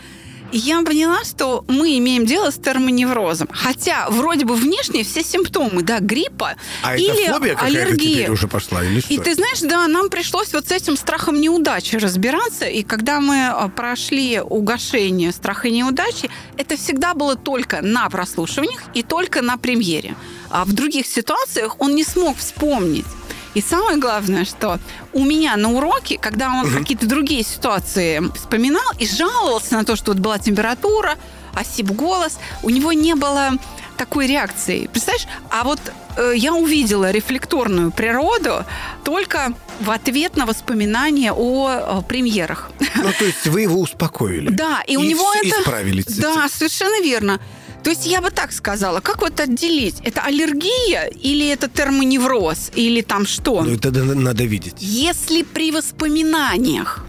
я 0.58 0.82
поняла, 0.84 1.24
что 1.24 1.66
мы 1.68 1.98
имеем 1.98 2.26
дело 2.26 2.52
с 2.52 2.56
термоневрозом. 2.56 3.48
Хотя 3.52 4.08
вроде 4.10 4.46
бы 4.46 4.56
внешне 4.56 5.04
все 5.04 5.24
симптомы, 5.24 5.82
да, 5.82 6.00
гриппа 6.00 6.56
а 6.84 6.96
или 6.96 7.24
это 7.24 7.34
фобия 7.34 7.58
аллергия. 7.58 8.30
уже 8.32 8.48
пошла 8.48 8.84
или 8.84 9.00
что? 9.00 9.14
И 9.14 9.18
ты 9.18 9.34
знаешь, 9.34 9.60
да, 9.62 9.88
нам 9.88 10.10
пришлось 10.10 10.54
вот 10.54 10.68
с 10.68 10.72
этим 10.72 10.96
страхом 10.96 11.42
неудачи 11.42 11.96
разбираться. 11.96 12.66
И 12.66 12.84
когда 12.84 13.20
мы 13.20 13.48
а, 13.48 13.68
прошли 13.70 14.40
угошение 14.42 15.32
страха 15.32 15.70
неудачи, 15.70 16.30
это 16.58 16.78
всегда 16.78 17.14
было 17.14 17.36
только 17.36 17.82
на 17.82 18.10
прослушиваниях 18.10 18.84
и 18.94 19.04
только 19.04 19.42
на 19.42 19.58
премьере. 19.58 20.16
А 20.50 20.66
в 20.66 20.74
других 20.74 21.08
ситуациях 21.08 21.78
он 21.80 21.96
не 21.96 22.04
смог 22.04 22.38
вспомнить. 22.38 23.06
И 23.54 23.62
самое 23.62 23.98
главное, 23.98 24.46
что 24.46 24.80
у 25.14 25.24
меня 25.24 25.56
на 25.58 25.72
уроке, 25.72 26.18
когда 26.18 26.50
он 26.50 26.66
угу. 26.66 26.80
какие-то 26.80 27.08
другие 27.08 27.44
ситуации 27.44 28.22
вспоминал 28.36 28.84
и 28.98 29.08
жаловался 29.08 29.74
на 29.76 29.86
то, 29.86 29.96
что 29.96 30.12
вот 30.12 30.20
была 30.20 30.40
температура, 30.40 31.18
осип 31.54 31.92
голос, 31.92 32.40
у 32.64 32.70
него 32.70 32.94
не 32.94 33.16
было 33.16 33.52
такой 33.98 34.28
реакции. 34.28 34.88
Представляешь? 34.88 35.28
А 35.50 35.64
вот 35.64 35.80
э, 36.18 36.34
я 36.36 36.54
увидела 36.54 37.12
рефлекторную 37.12 37.92
природу 37.92 38.66
только 39.04 39.54
в 39.80 39.92
ответ 39.92 40.36
на 40.36 40.46
воспоминания 40.46 41.32
о, 41.32 41.98
о 41.98 42.02
премьерах. 42.02 42.72
Ну, 42.96 43.12
то 43.18 43.26
есть 43.26 43.48
вы 43.48 43.62
его 43.62 43.80
успокоили. 43.80 44.50
Да, 44.50 44.82
и, 44.88 44.94
и 44.94 44.98
у 44.98 45.04
него 45.04 45.32
это... 45.36 45.62
Исправились. 45.62 46.06
Да, 46.18 46.48
совершенно 46.50 47.04
верно. 47.04 47.40
То 47.84 47.90
есть 47.90 48.06
я 48.06 48.22
бы 48.22 48.32
так 48.32 48.52
сказала, 48.52 49.02
как 49.02 49.22
вот 49.22 49.40
отделить? 49.40 49.96
Это 50.04 50.22
аллергия 50.22 51.08
или 51.08 51.48
это 51.50 51.68
термоневроз? 51.68 52.72
Или 52.76 53.02
там 53.02 53.26
что? 53.26 53.62
Ну, 53.62 53.76
это 53.76 53.92
надо 53.92 54.44
видеть. 54.46 54.76
Если 54.80 55.44
при 55.44 55.72
воспоминаниях 55.72 57.06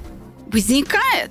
возникает, 0.52 1.31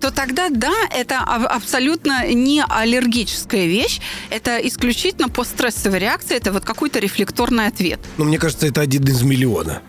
то 0.00 0.10
тогда 0.10 0.48
да, 0.48 0.72
это 0.96 1.20
абсолютно 1.20 2.32
не 2.32 2.64
аллергическая 2.66 3.66
вещь, 3.66 4.00
это 4.30 4.56
исключительно 4.56 5.28
постстрессовая 5.28 5.98
реакция, 5.98 6.38
это 6.38 6.52
вот 6.52 6.64
какой-то 6.64 6.98
рефлекторный 7.00 7.66
ответ. 7.66 8.00
Ну, 8.16 8.24
мне 8.24 8.38
кажется, 8.38 8.66
это 8.66 8.80
один 8.80 9.04
из 9.04 9.22
миллиона. 9.22 9.82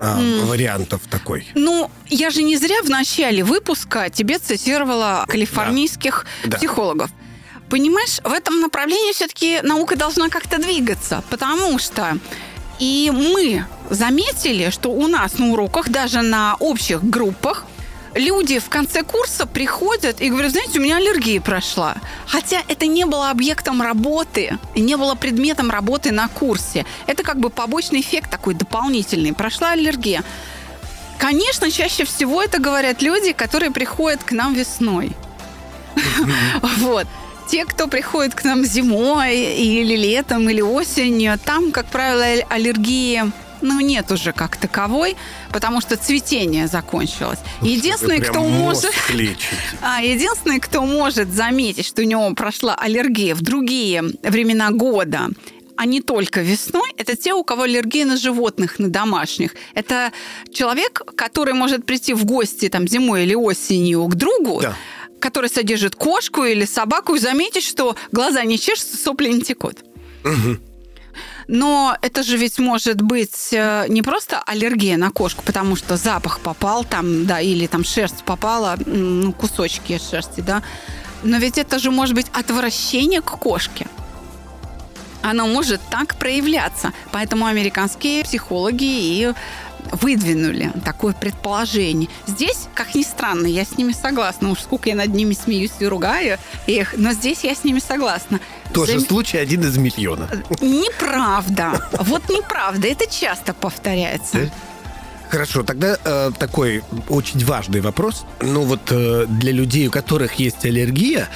А, 0.00 0.18
mm. 0.18 0.46
вариантов 0.46 1.02
такой. 1.08 1.46
Ну, 1.54 1.88
я 2.08 2.30
же 2.30 2.42
не 2.42 2.56
зря 2.56 2.82
в 2.82 2.88
начале 2.88 3.44
выпуска 3.44 4.10
тебе 4.10 4.38
цитировала 4.38 5.24
калифорнийских 5.28 6.26
да. 6.44 6.56
психологов. 6.56 7.10
Да. 7.10 7.16
Понимаешь, 7.72 8.20
в 8.22 8.30
этом 8.30 8.60
направлении 8.60 9.14
все-таки 9.14 9.60
наука 9.62 9.96
должна 9.96 10.28
как-то 10.28 10.58
двигаться, 10.58 11.24
потому 11.30 11.78
что 11.78 12.18
и 12.78 13.10
мы 13.10 13.64
заметили, 13.88 14.68
что 14.68 14.90
у 14.90 15.06
нас 15.06 15.38
на 15.38 15.48
уроках, 15.52 15.88
даже 15.88 16.20
на 16.20 16.54
общих 16.60 17.02
группах, 17.02 17.64
люди 18.14 18.58
в 18.58 18.68
конце 18.68 19.02
курса 19.02 19.46
приходят 19.46 20.20
и 20.20 20.28
говорят, 20.28 20.52
знаете, 20.52 20.80
у 20.80 20.82
меня 20.82 20.98
аллергия 20.98 21.40
прошла. 21.40 21.96
Хотя 22.26 22.60
это 22.68 22.86
не 22.86 23.06
было 23.06 23.30
объектом 23.30 23.80
работы, 23.80 24.58
не 24.76 24.98
было 24.98 25.14
предметом 25.14 25.70
работы 25.70 26.12
на 26.12 26.28
курсе. 26.28 26.84
Это 27.06 27.22
как 27.22 27.38
бы 27.38 27.48
побочный 27.48 28.02
эффект 28.02 28.30
такой 28.30 28.52
дополнительный. 28.52 29.32
Прошла 29.32 29.70
аллергия. 29.70 30.24
Конечно, 31.16 31.70
чаще 31.70 32.04
всего 32.04 32.42
это 32.42 32.58
говорят 32.58 33.00
люди, 33.00 33.32
которые 33.32 33.70
приходят 33.70 34.22
к 34.22 34.32
нам 34.32 34.52
весной. 34.52 35.12
Вот 36.78 37.06
те, 37.52 37.66
кто 37.66 37.86
приходит 37.86 38.34
к 38.34 38.44
нам 38.44 38.64
зимой 38.64 39.36
или 39.36 39.94
летом, 39.94 40.48
или 40.48 40.62
осенью, 40.62 41.38
там, 41.44 41.70
как 41.70 41.84
правило, 41.84 42.24
аллергии 42.48 43.24
ну, 43.60 43.78
нет 43.80 44.10
уже 44.10 44.32
как 44.32 44.56
таковой, 44.56 45.16
потому 45.52 45.82
что 45.82 45.98
цветение 45.98 46.66
закончилось. 46.66 47.40
Единственный, 47.60 48.20
кто 48.20 48.40
может... 48.40 48.94
А, 49.82 50.00
единственный, 50.02 50.60
кто 50.60 50.86
может 50.86 51.30
заметить, 51.30 51.84
что 51.86 52.00
у 52.00 52.06
него 52.06 52.34
прошла 52.34 52.74
аллергия 52.74 53.34
в 53.34 53.42
другие 53.42 54.02
времена 54.22 54.70
года, 54.70 55.28
а 55.76 55.84
не 55.84 56.00
только 56.00 56.40
весной, 56.40 56.90
это 56.96 57.16
те, 57.16 57.34
у 57.34 57.44
кого 57.44 57.64
аллергия 57.64 58.06
на 58.06 58.16
животных, 58.16 58.78
на 58.78 58.88
домашних. 58.88 59.54
Это 59.74 60.10
человек, 60.50 61.02
который 61.16 61.52
может 61.52 61.84
прийти 61.84 62.14
в 62.14 62.24
гости 62.24 62.70
там 62.70 62.88
зимой 62.88 63.24
или 63.24 63.34
осенью 63.34 64.06
к 64.06 64.14
другу, 64.14 64.60
да 64.62 64.74
который 65.22 65.48
содержит 65.48 65.94
кошку 65.94 66.44
или 66.44 66.66
собаку, 66.66 67.14
и 67.14 67.18
заметить, 67.18 67.64
что 67.64 67.96
глаза 68.10 68.44
не 68.44 68.58
чешутся, 68.58 68.96
сопли 68.96 69.28
не 69.32 69.40
текут. 69.40 69.78
Угу. 70.24 70.58
Но 71.48 71.96
это 72.02 72.22
же 72.22 72.36
ведь 72.36 72.58
может 72.58 73.00
быть 73.02 73.52
э, 73.52 73.86
не 73.88 74.02
просто 74.02 74.42
аллергия 74.46 74.96
на 74.96 75.10
кошку, 75.10 75.42
потому 75.44 75.76
что 75.76 75.96
запах 75.96 76.40
попал 76.40 76.84
там, 76.84 77.26
да, 77.26 77.40
или 77.40 77.66
там 77.66 77.84
шерсть 77.84 78.24
попала, 78.24 78.76
ну, 78.86 79.32
кусочки 79.32 80.00
шерсти, 80.10 80.40
да. 80.40 80.62
Но 81.22 81.38
ведь 81.38 81.58
это 81.58 81.78
же 81.78 81.90
может 81.90 82.14
быть 82.14 82.26
отвращение 82.32 83.20
к 83.20 83.30
кошке. 83.30 83.86
Оно 85.22 85.46
может 85.46 85.80
так 85.90 86.16
проявляться. 86.16 86.92
Поэтому 87.12 87.46
американские 87.46 88.24
психологи 88.24 88.84
и 88.84 89.32
выдвинули 89.90 90.72
такое 90.84 91.12
предположение. 91.12 92.08
Здесь, 92.26 92.68
как 92.74 92.94
ни 92.94 93.02
странно, 93.02 93.46
я 93.46 93.64
с 93.64 93.76
ними 93.76 93.92
согласна. 93.92 94.50
Уж 94.50 94.60
сколько 94.60 94.88
я 94.88 94.94
над 94.94 95.08
ними 95.08 95.34
смеюсь 95.34 95.72
и 95.80 95.86
ругаю 95.86 96.38
их, 96.66 96.94
но 96.96 97.12
здесь 97.12 97.44
я 97.44 97.54
с 97.54 97.64
ними 97.64 97.80
согласна. 97.80 98.40
Тоже 98.72 98.98
Зам... 98.98 99.08
случай 99.08 99.38
один 99.38 99.62
из 99.62 99.76
миллиона. 99.76 100.28
Неправда. 100.60 101.88
Вот 101.92 102.28
неправда. 102.28 102.88
Это 102.88 103.06
часто 103.06 103.54
повторяется. 103.54 104.50
Хорошо, 105.28 105.62
тогда 105.62 105.96
э, 106.04 106.30
такой 106.38 106.84
очень 107.08 107.42
важный 107.44 107.80
вопрос. 107.80 108.26
Ну 108.42 108.64
вот 108.64 108.82
э, 108.90 109.24
для 109.26 109.52
людей, 109.52 109.88
у 109.88 109.90
которых 109.90 110.34
есть 110.34 110.66
аллергия, 110.66 111.30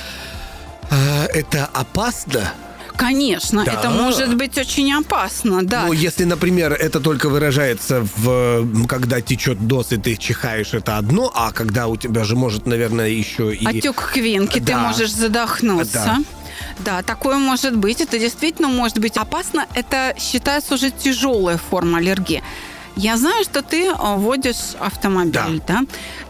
э, 0.90 1.24
это 1.32 1.64
опасно 1.72 2.52
Конечно, 2.96 3.64
да. 3.64 3.72
это 3.72 3.90
может 3.90 4.36
быть 4.36 4.58
очень 4.58 4.92
опасно, 4.92 5.64
да. 5.64 5.86
Ну, 5.86 5.92
если, 5.92 6.24
например, 6.24 6.72
это 6.72 7.00
только 7.00 7.28
выражается 7.28 8.06
в 8.16 8.86
когда 8.86 9.20
течет 9.20 9.60
нос 9.60 9.92
и 9.92 9.96
ты 9.96 10.16
чихаешь, 10.16 10.74
это 10.74 10.96
одно, 10.98 11.30
а 11.34 11.52
когда 11.52 11.86
у 11.86 11.96
тебя 11.96 12.24
же 12.24 12.36
может, 12.36 12.66
наверное, 12.66 13.08
еще 13.08 13.54
и... 13.54 13.66
Отек 13.66 14.12
квинки, 14.12 14.58
да. 14.58 14.66
ты 14.66 14.78
можешь 14.78 15.12
задохнуться. 15.12 16.04
Да. 16.04 16.18
Да, 16.78 17.02
такое 17.02 17.38
может 17.38 17.76
быть. 17.76 18.00
Это 18.00 18.18
действительно 18.18 18.68
может 18.68 18.98
быть 18.98 19.16
опасно. 19.16 19.66
Это 19.74 20.14
считается 20.18 20.74
уже 20.74 20.90
тяжелая 20.90 21.58
форма 21.58 21.98
аллергии. 21.98 22.42
Я 22.96 23.18
знаю, 23.18 23.44
что 23.44 23.60
ты 23.60 23.88
э, 23.88 23.94
водишь 23.98 24.74
автомобиль, 24.80 25.60
да. 25.66 25.80
да? 25.80 25.82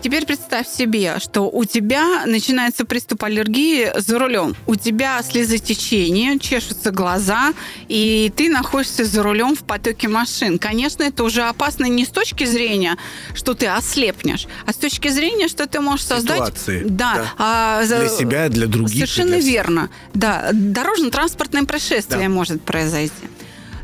Теперь 0.02 0.26
представь 0.26 0.68
себе, 0.68 1.18
что 1.20 1.42
у 1.48 1.64
тебя 1.64 2.26
начинается 2.26 2.84
приступ 2.84 3.22
аллергии 3.22 3.92
за 3.94 4.18
рулем. 4.18 4.56
У 4.66 4.74
тебя 4.74 5.22
слезотечение, 5.22 6.40
чешутся 6.40 6.90
глаза, 6.90 7.54
и 7.86 8.32
ты 8.36 8.50
находишься 8.50 9.04
за 9.04 9.22
рулем 9.22 9.54
в 9.54 9.62
потоке 9.62 10.08
машин. 10.08 10.58
Конечно, 10.58 11.04
это 11.04 11.22
уже 11.22 11.42
опасно 11.42 11.84
не 11.84 12.04
с 12.04 12.08
точки 12.08 12.44
зрения, 12.44 12.96
что 13.34 13.54
ты 13.54 13.66
ослепнешь, 13.66 14.48
а 14.66 14.72
с 14.72 14.76
точки 14.76 15.06
зрения, 15.06 15.46
что 15.46 15.68
ты 15.68 15.80
можешь 15.80 16.06
создать... 16.06 16.36
Ситуации. 16.36 16.82
Да. 16.84 17.14
да. 17.14 17.32
А, 17.38 17.84
для 17.86 18.08
себя, 18.08 18.48
для 18.48 18.66
других. 18.66 18.94
Совершенно 18.94 19.38
для... 19.38 19.50
верно. 19.50 19.90
Да. 20.14 20.50
Дорожно-транспортное 20.52 21.64
происшествие 21.64 22.28
да. 22.28 22.34
может 22.34 22.62
произойти. 22.62 23.12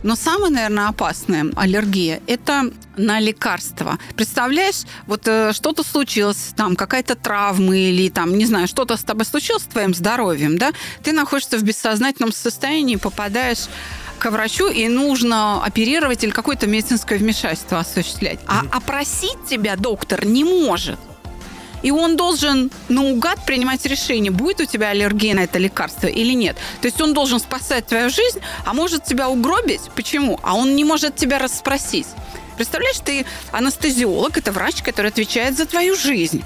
Но 0.02 0.16
самая, 0.16 0.50
наверное, 0.50 0.88
опасная 0.88 1.46
аллергия– 1.56 2.20
это 2.26 2.70
на 2.96 3.20
лекарства. 3.20 3.98
Представляешь, 4.16 4.82
вот 5.06 5.22
э, 5.26 5.52
что-то 5.52 5.82
случилось, 5.82 6.52
там 6.56 6.76
какая-то 6.76 7.14
травма 7.14 7.76
или 7.76 8.08
там, 8.08 8.36
не 8.36 8.44
знаю, 8.44 8.68
что-то 8.68 8.96
с 8.96 9.02
тобой 9.02 9.24
случилось 9.24 9.62
с 9.62 9.66
твоим 9.66 9.94
здоровьем, 9.94 10.58
да? 10.58 10.72
Ты 11.02 11.12
находишься 11.12 11.58
в 11.58 11.62
бессознательном 11.62 12.32
состоянии, 12.32 12.96
попадаешь 12.96 13.66
к 14.18 14.30
врачу, 14.30 14.68
и 14.68 14.88
нужно 14.88 15.64
оперировать 15.64 16.22
или 16.22 16.30
какое-то 16.30 16.66
медицинское 16.66 17.18
вмешательство 17.18 17.80
осуществлять. 17.80 18.40
А 18.46 18.62
опросить 18.70 19.46
тебя 19.48 19.76
доктор 19.76 20.24
не 20.24 20.44
может 20.44 20.98
и 21.82 21.90
он 21.90 22.16
должен 22.16 22.70
наугад 22.88 23.44
принимать 23.44 23.84
решение, 23.86 24.30
будет 24.30 24.60
у 24.60 24.64
тебя 24.64 24.88
аллергия 24.88 25.34
на 25.34 25.40
это 25.40 25.58
лекарство 25.58 26.06
или 26.06 26.32
нет. 26.32 26.56
То 26.80 26.86
есть 26.86 27.00
он 27.00 27.14
должен 27.14 27.40
спасать 27.40 27.86
твою 27.86 28.10
жизнь, 28.10 28.40
а 28.64 28.72
может 28.72 29.04
тебя 29.04 29.28
угробить. 29.28 29.82
Почему? 29.94 30.38
А 30.42 30.54
он 30.54 30.76
не 30.76 30.84
может 30.84 31.16
тебя 31.16 31.38
расспросить. 31.38 32.06
Представляешь, 32.56 32.98
ты 33.04 33.26
анестезиолог, 33.50 34.36
это 34.38 34.52
врач, 34.52 34.82
который 34.82 35.08
отвечает 35.08 35.56
за 35.56 35.66
твою 35.66 35.96
жизнь. 35.96 36.44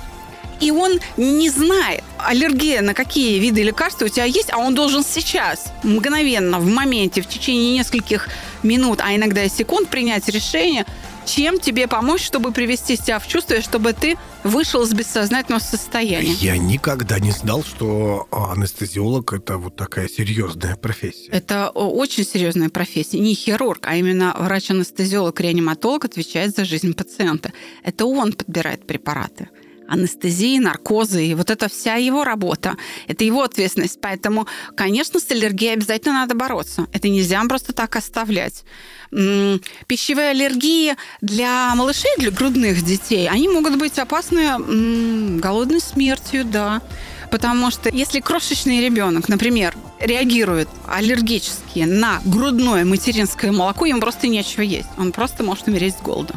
И 0.60 0.70
он 0.70 1.00
не 1.16 1.50
знает, 1.50 2.02
аллергия 2.18 2.80
на 2.82 2.94
какие 2.94 3.38
виды 3.38 3.62
лекарств 3.62 4.02
у 4.02 4.08
тебя 4.08 4.24
есть, 4.24 4.52
а 4.52 4.58
он 4.58 4.74
должен 4.74 5.04
сейчас, 5.04 5.72
мгновенно, 5.82 6.58
в 6.58 6.66
моменте, 6.66 7.22
в 7.22 7.28
течение 7.28 7.74
нескольких 7.74 8.28
минут, 8.62 9.00
а 9.02 9.14
иногда 9.14 9.44
и 9.44 9.48
секунд 9.48 9.88
принять 9.88 10.28
решение, 10.28 10.86
чем 11.26 11.58
тебе 11.58 11.88
помочь, 11.88 12.24
чтобы 12.24 12.52
привести 12.52 12.96
себя 12.96 13.18
в 13.18 13.26
чувство, 13.26 13.60
чтобы 13.60 13.92
ты 13.92 14.16
вышел 14.44 14.82
из 14.82 14.92
бессознательного 14.92 15.60
состояния. 15.60 16.32
Я 16.32 16.56
никогда 16.56 17.18
не 17.18 17.32
знал, 17.32 17.64
что 17.64 18.28
анестезиолог 18.30 19.32
это 19.32 19.58
вот 19.58 19.76
такая 19.76 20.08
серьезная 20.08 20.76
профессия. 20.76 21.30
Это 21.32 21.70
очень 21.70 22.24
серьезная 22.24 22.70
профессия. 22.70 23.18
Не 23.18 23.34
хирург, 23.34 23.86
а 23.86 23.96
именно 23.96 24.34
врач-анестезиолог, 24.38 25.40
реаниматолог 25.40 26.04
отвечает 26.04 26.54
за 26.54 26.64
жизнь 26.64 26.94
пациента. 26.94 27.52
Это 27.82 28.06
он 28.06 28.32
подбирает 28.32 28.86
препараты 28.86 29.48
анестезии, 29.88 30.58
наркозы, 30.58 31.26
и 31.26 31.34
вот 31.34 31.50
это 31.50 31.68
вся 31.68 31.94
его 31.94 32.24
работа, 32.24 32.76
это 33.06 33.24
его 33.24 33.42
ответственность. 33.42 34.00
Поэтому, 34.00 34.46
конечно, 34.76 35.20
с 35.20 35.30
аллергией 35.30 35.74
обязательно 35.74 36.14
надо 36.14 36.34
бороться. 36.34 36.86
Это 36.92 37.08
нельзя 37.08 37.42
просто 37.48 37.72
так 37.72 37.96
оставлять. 37.96 38.64
Пищевые 39.10 40.30
аллергии 40.30 40.96
для 41.20 41.74
малышей, 41.74 42.10
для 42.18 42.30
грудных 42.30 42.82
детей, 42.82 43.28
они 43.28 43.48
могут 43.48 43.76
быть 43.76 43.98
опасны 43.98 45.38
голодной 45.38 45.80
смертью, 45.80 46.44
да. 46.44 46.82
Потому 47.30 47.70
что 47.70 47.88
если 47.90 48.20
крошечный 48.20 48.80
ребенок, 48.80 49.28
например, 49.28 49.76
реагирует 50.00 50.68
аллергически 50.86 51.80
на 51.80 52.20
грудное 52.24 52.84
материнское 52.84 53.50
молоко, 53.50 53.84
ему 53.84 54.00
просто 54.00 54.28
нечего 54.28 54.62
есть. 54.62 54.88
Он 54.96 55.10
просто 55.12 55.42
может 55.42 55.66
умереть 55.66 55.96
с 55.96 56.02
голода. 56.02 56.34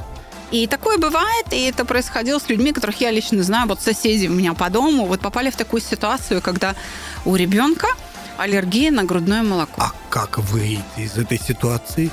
И 0.51 0.65
такое 0.65 0.97
бывает, 0.97 1.45
и 1.51 1.61
это 1.63 1.85
происходило 1.85 2.39
с 2.39 2.49
людьми, 2.49 2.71
которых 2.71 2.99
я 3.01 3.11
лично 3.11 3.43
знаю. 3.43 3.67
Вот 3.67 3.81
соседи 3.81 4.27
у 4.27 4.31
меня 4.31 4.53
по 4.53 4.69
дому 4.69 5.05
вот 5.05 5.19
попали 5.19 5.51
в 5.51 5.55
такую 5.55 5.81
ситуацию, 5.81 6.41
когда 6.41 6.75
у 7.25 7.35
ребенка 7.35 7.87
аллергия 8.37 8.89
на 8.91 9.03
грудное 9.03 9.43
молоко. 9.43 9.81
А 9.81 9.91
как 10.09 10.39
выйти 10.39 10.81
из 10.97 11.17
этой 11.17 11.39
ситуации? 11.39 12.09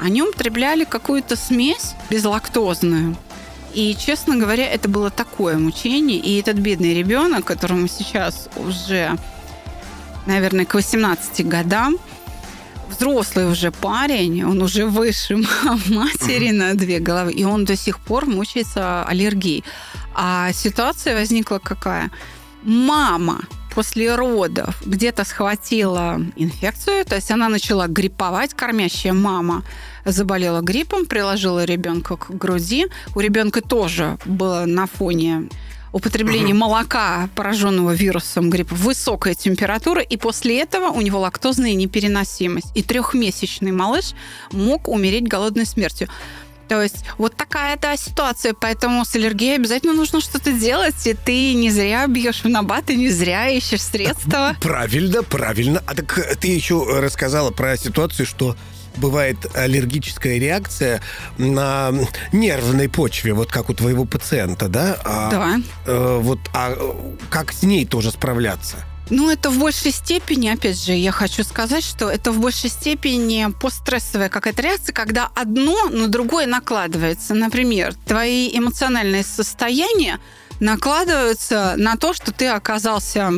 Они 0.00 0.22
употребляли 0.22 0.84
какую-то 0.84 1.36
смесь 1.36 1.94
безлактозную. 2.10 3.16
И, 3.74 3.96
честно 3.98 4.36
говоря, 4.36 4.66
это 4.70 4.88
было 4.88 5.10
такое 5.10 5.56
мучение. 5.56 6.18
И 6.18 6.38
этот 6.38 6.56
бедный 6.56 6.94
ребенок, 6.94 7.44
которому 7.44 7.88
сейчас 7.88 8.48
уже, 8.56 9.16
наверное, 10.26 10.66
к 10.66 10.74
18 10.74 11.46
годам, 11.48 11.96
взрослый 12.92 13.50
уже 13.50 13.70
парень, 13.70 14.44
он 14.44 14.62
уже 14.62 14.86
выше 14.86 15.36
матери 15.88 16.50
на 16.50 16.74
две 16.74 16.98
головы, 16.98 17.32
и 17.32 17.44
он 17.44 17.64
до 17.64 17.76
сих 17.76 17.98
пор 17.98 18.26
мучается 18.26 19.04
аллергией. 19.04 19.64
А 20.14 20.52
ситуация 20.52 21.14
возникла 21.14 21.58
какая? 21.58 22.10
Мама 22.62 23.40
после 23.74 24.14
родов 24.14 24.82
где-то 24.84 25.24
схватила 25.24 26.20
инфекцию, 26.36 27.04
то 27.04 27.16
есть 27.16 27.30
она 27.30 27.48
начала 27.48 27.86
грипповать, 27.88 28.54
кормящая 28.54 29.12
мама 29.12 29.64
заболела 30.04 30.60
гриппом, 30.60 31.06
приложила 31.06 31.64
ребенка 31.64 32.16
к 32.16 32.30
груди. 32.30 32.86
У 33.14 33.20
ребенка 33.20 33.60
тоже 33.60 34.18
было 34.24 34.64
на 34.66 34.86
фоне 34.86 35.48
употребление 35.92 36.54
молока, 36.54 37.28
пораженного 37.34 37.92
вирусом 37.94 38.50
гриппа, 38.50 38.74
высокая 38.74 39.34
температура, 39.34 40.02
и 40.02 40.16
после 40.16 40.60
этого 40.60 40.86
у 40.86 41.00
него 41.00 41.20
лактозная 41.20 41.74
непереносимость. 41.74 42.68
И 42.74 42.82
трехмесячный 42.82 43.72
малыш 43.72 44.12
мог 44.50 44.88
умереть 44.88 45.28
голодной 45.28 45.66
смертью. 45.66 46.08
То 46.68 46.80
есть 46.80 47.04
вот 47.18 47.36
такая 47.36 47.76
да 47.76 47.96
ситуация, 47.96 48.54
поэтому 48.54 49.04
с 49.04 49.14
аллергией 49.14 49.56
обязательно 49.56 49.92
нужно 49.92 50.22
что-то 50.22 50.52
делать, 50.52 51.06
и 51.06 51.12
ты 51.12 51.52
не 51.52 51.70
зря 51.70 52.06
бьешь 52.06 52.44
в 52.44 52.48
набат, 52.48 52.88
и 52.88 52.96
не 52.96 53.10
зря 53.10 53.48
ищешь 53.48 53.82
средства. 53.82 54.56
Правильно, 54.62 55.22
правильно. 55.22 55.82
А 55.86 55.94
так 55.94 56.38
ты 56.40 56.48
еще 56.48 56.86
рассказала 57.00 57.50
про 57.50 57.76
ситуацию, 57.76 58.24
что 58.24 58.56
бывает 58.96 59.36
аллергическая 59.54 60.38
реакция 60.38 61.00
на 61.38 61.92
нервной 62.32 62.88
почве, 62.88 63.32
вот 63.32 63.50
как 63.50 63.70
у 63.70 63.74
твоего 63.74 64.04
пациента, 64.04 64.68
да? 64.68 64.98
А, 65.04 65.30
да. 65.30 65.56
Э, 65.86 66.18
вот, 66.20 66.38
а 66.54 66.76
как 67.30 67.52
с 67.52 67.62
ней 67.62 67.86
тоже 67.86 68.10
справляться? 68.10 68.76
Ну, 69.10 69.30
это 69.30 69.50
в 69.50 69.58
большей 69.58 69.90
степени, 69.90 70.48
опять 70.48 70.82
же, 70.82 70.92
я 70.92 71.12
хочу 71.12 71.44
сказать, 71.44 71.84
что 71.84 72.08
это 72.08 72.32
в 72.32 72.40
большей 72.40 72.70
степени 72.70 73.46
постстрессовая 73.60 74.28
какая-то 74.28 74.62
реакция, 74.62 74.94
когда 74.94 75.28
одно 75.34 75.88
на 75.90 76.08
другое 76.08 76.46
накладывается. 76.46 77.34
Например, 77.34 77.94
твои 78.06 78.48
эмоциональные 78.56 79.22
состояния 79.22 80.18
накладываются 80.60 81.74
на 81.76 81.96
то, 81.96 82.14
что 82.14 82.32
ты 82.32 82.46
оказался 82.46 83.28
а, 83.28 83.32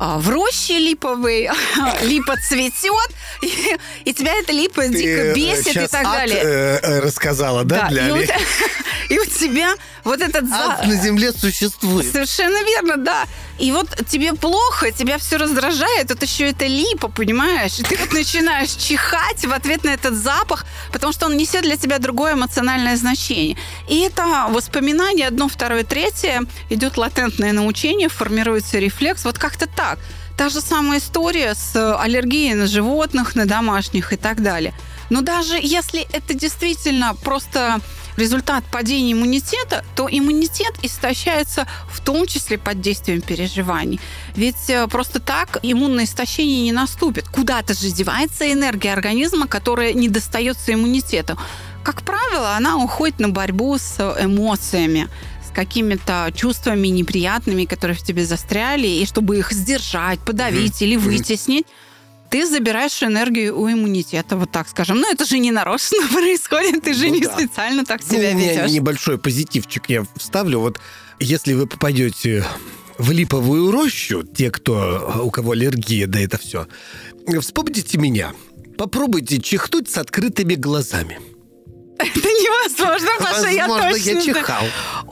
в 0.00 0.30
роще 0.30 0.78
липовой, 0.78 1.50
липа 2.02 2.36
цветет, 2.48 3.10
и, 3.42 3.76
и 4.06 4.14
тебя 4.14 4.32
эта 4.34 4.50
липа 4.50 4.82
Ты 4.82 4.88
дико 4.88 5.10
э, 5.10 5.34
бесит 5.34 5.76
и 5.76 5.86
так 5.86 6.04
далее. 6.04 6.40
Э, 6.42 6.78
э, 6.82 7.00
рассказала, 7.00 7.64
да, 7.64 7.82
да 7.82 7.88
для 7.88 8.08
и, 8.08 8.10
у, 8.10 8.16
и 9.10 9.18
у 9.18 9.24
тебя 9.26 9.74
вот 10.04 10.22
этот... 10.22 10.44
Ад 10.50 10.86
на 10.86 10.94
земле 10.96 11.32
существует. 11.32 12.10
Совершенно 12.10 12.64
верно, 12.64 12.96
да. 12.96 13.26
И 13.60 13.72
вот 13.72 13.88
тебе 14.08 14.32
плохо, 14.32 14.90
тебя 14.90 15.18
все 15.18 15.36
раздражает, 15.36 16.08
тут 16.08 16.22
еще 16.22 16.48
это 16.48 16.66
липа, 16.66 17.08
понимаешь? 17.08 17.78
И 17.78 17.82
ты 17.82 17.98
вот 17.98 18.12
начинаешь 18.12 18.70
чихать 18.70 19.44
в 19.44 19.52
ответ 19.52 19.84
на 19.84 19.90
этот 19.90 20.14
запах, 20.14 20.64
потому 20.92 21.12
что 21.12 21.26
он 21.26 21.36
несет 21.36 21.62
для 21.62 21.76
тебя 21.76 21.98
другое 21.98 22.32
эмоциональное 22.32 22.96
значение. 22.96 23.58
И 23.86 23.98
это 24.00 24.46
воспоминание 24.48 25.26
одно, 25.26 25.46
второе, 25.46 25.84
третье, 25.84 26.46
идет 26.70 26.96
латентное 26.96 27.52
научение, 27.52 28.08
формируется 28.08 28.78
рефлекс, 28.78 29.26
вот 29.26 29.38
как-то 29.38 29.66
так. 29.66 29.98
Та 30.38 30.48
же 30.48 30.62
самая 30.62 30.98
история 30.98 31.54
с 31.54 31.76
аллергией 31.96 32.54
на 32.54 32.66
животных, 32.66 33.34
на 33.34 33.44
домашних 33.44 34.14
и 34.14 34.16
так 34.16 34.42
далее. 34.42 34.72
Но 35.10 35.20
даже 35.20 35.58
если 35.60 36.06
это 36.12 36.32
действительно 36.32 37.14
просто 37.14 37.80
результат 38.20 38.64
падения 38.70 39.12
иммунитета, 39.12 39.84
то 39.96 40.08
иммунитет 40.10 40.74
истощается 40.82 41.66
в 41.90 42.00
том 42.00 42.26
числе 42.26 42.58
под 42.58 42.80
действием 42.80 43.20
переживаний. 43.20 44.00
Ведь 44.36 44.68
э, 44.68 44.86
просто 44.86 45.18
так 45.20 45.58
иммунное 45.62 46.04
истощение 46.04 46.62
не 46.62 46.72
наступит. 46.72 47.28
Куда-то 47.28 47.74
же 47.74 47.90
девается 47.90 48.52
энергия 48.52 48.92
организма, 48.92 49.46
которая 49.46 49.92
не 49.92 50.08
достается 50.08 50.72
иммунитету. 50.72 51.36
Как 51.82 52.02
правило, 52.02 52.56
она 52.56 52.76
уходит 52.76 53.18
на 53.20 53.30
борьбу 53.30 53.78
с 53.78 53.98
эмоциями 54.20 55.08
с 55.50 55.52
какими-то 55.52 56.30
чувствами 56.34 56.88
неприятными, 56.88 57.64
которые 57.64 57.96
в 57.96 58.02
тебе 58.02 58.24
застряли, 58.24 58.86
и 58.86 59.06
чтобы 59.06 59.38
их 59.38 59.52
сдержать, 59.52 60.20
подавить 60.20 60.80
mm-hmm. 60.80 60.86
или 60.86 60.96
вытеснить, 60.96 61.66
ты 62.30 62.46
забираешь 62.46 63.02
энергию 63.02 63.58
у 63.58 63.68
иммунитета, 63.70 64.36
вот 64.36 64.50
так 64.52 64.68
скажем. 64.68 65.00
Но 65.00 65.10
это 65.10 65.24
же 65.24 65.38
не 65.38 65.50
нарочно 65.50 65.98
происходит, 66.12 66.84
ты 66.84 66.94
же 66.94 67.08
ну, 67.08 67.14
не 67.14 67.22
да. 67.22 67.36
специально 67.36 67.84
так 67.84 68.00
ну, 68.06 68.16
себя 68.16 68.32
ведешь. 68.32 68.70
небольшой 68.70 69.18
позитивчик 69.18 69.90
я 69.90 70.04
вставлю. 70.16 70.60
Вот 70.60 70.80
если 71.18 71.52
вы 71.54 71.66
попадете 71.66 72.44
в 72.98 73.10
липовую 73.10 73.70
рощу, 73.70 74.22
те, 74.22 74.50
кто, 74.50 75.22
у 75.24 75.30
кого 75.30 75.52
аллергия, 75.52 76.06
да 76.06 76.20
это 76.20 76.38
все, 76.38 76.66
вспомните 77.40 77.98
меня. 77.98 78.32
Попробуйте 78.78 79.40
чихнуть 79.40 79.90
с 79.90 79.98
открытыми 79.98 80.54
глазами. 80.54 81.18
Это 81.98 82.28
невозможно, 82.28 83.08
Паша, 83.18 83.48
я 83.48 83.66
точно... 83.66 84.10
я 84.10 84.22
чихал. 84.22 84.64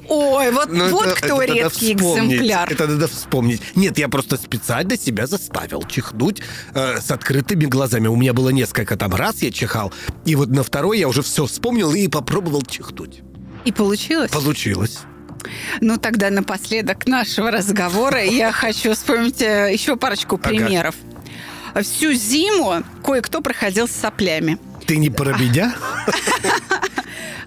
Ой, 0.09 0.51
вот, 0.53 0.71
Но 0.71 0.87
ну, 0.87 0.91
вот 0.91 1.07
это, 1.07 1.17
кто 1.17 1.43
это 1.43 1.53
редкий 1.53 1.93
экземпляр. 1.93 2.73
Это 2.73 2.87
надо 2.87 3.09
вспомнить. 3.09 3.61
Нет, 3.75 3.99
я 3.99 4.09
просто 4.09 4.37
специально 4.37 4.97
себя 4.97 5.27
заставил 5.27 5.83
чихнуть 5.83 6.41
э, 6.75 7.01
с 7.01 7.11
открытыми 7.11 7.67
глазами. 7.67 8.09
У 8.09 8.17
меня 8.17 8.33
было 8.33 8.49
несколько 8.49 8.97
там 8.97 9.15
раз 9.15 9.43
я 9.43 9.51
чихал, 9.51 9.93
и 10.25 10.35
вот 10.35 10.49
на 10.49 10.63
второй 10.63 10.99
я 10.99 11.09
уже 11.09 11.23
все 11.23 11.47
вспомнил 11.47 11.93
и 11.93 12.09
попробовал 12.09 12.63
чихнуть. 12.63 13.21
И 13.65 13.73
получилось? 13.73 14.31
Получилось. 14.31 15.01
Ну, 15.81 15.99
тогда 15.99 16.31
напоследок 16.31 17.07
нашего 17.07 17.51
разговора 17.51 18.25
я 18.25 18.51
хочу 18.51 18.95
вспомнить 18.95 19.43
э, 19.43 19.71
еще 19.73 19.97
парочку 19.97 20.39
примеров. 20.39 20.95
Всю 21.83 22.13
зиму 22.13 22.83
кое-кто 23.05 23.41
проходил 23.43 23.87
с 23.87 23.93
соплями. 23.93 24.59
Ты 24.87 24.97
не 24.97 25.11
про 25.11 25.37
меня? 25.37 25.77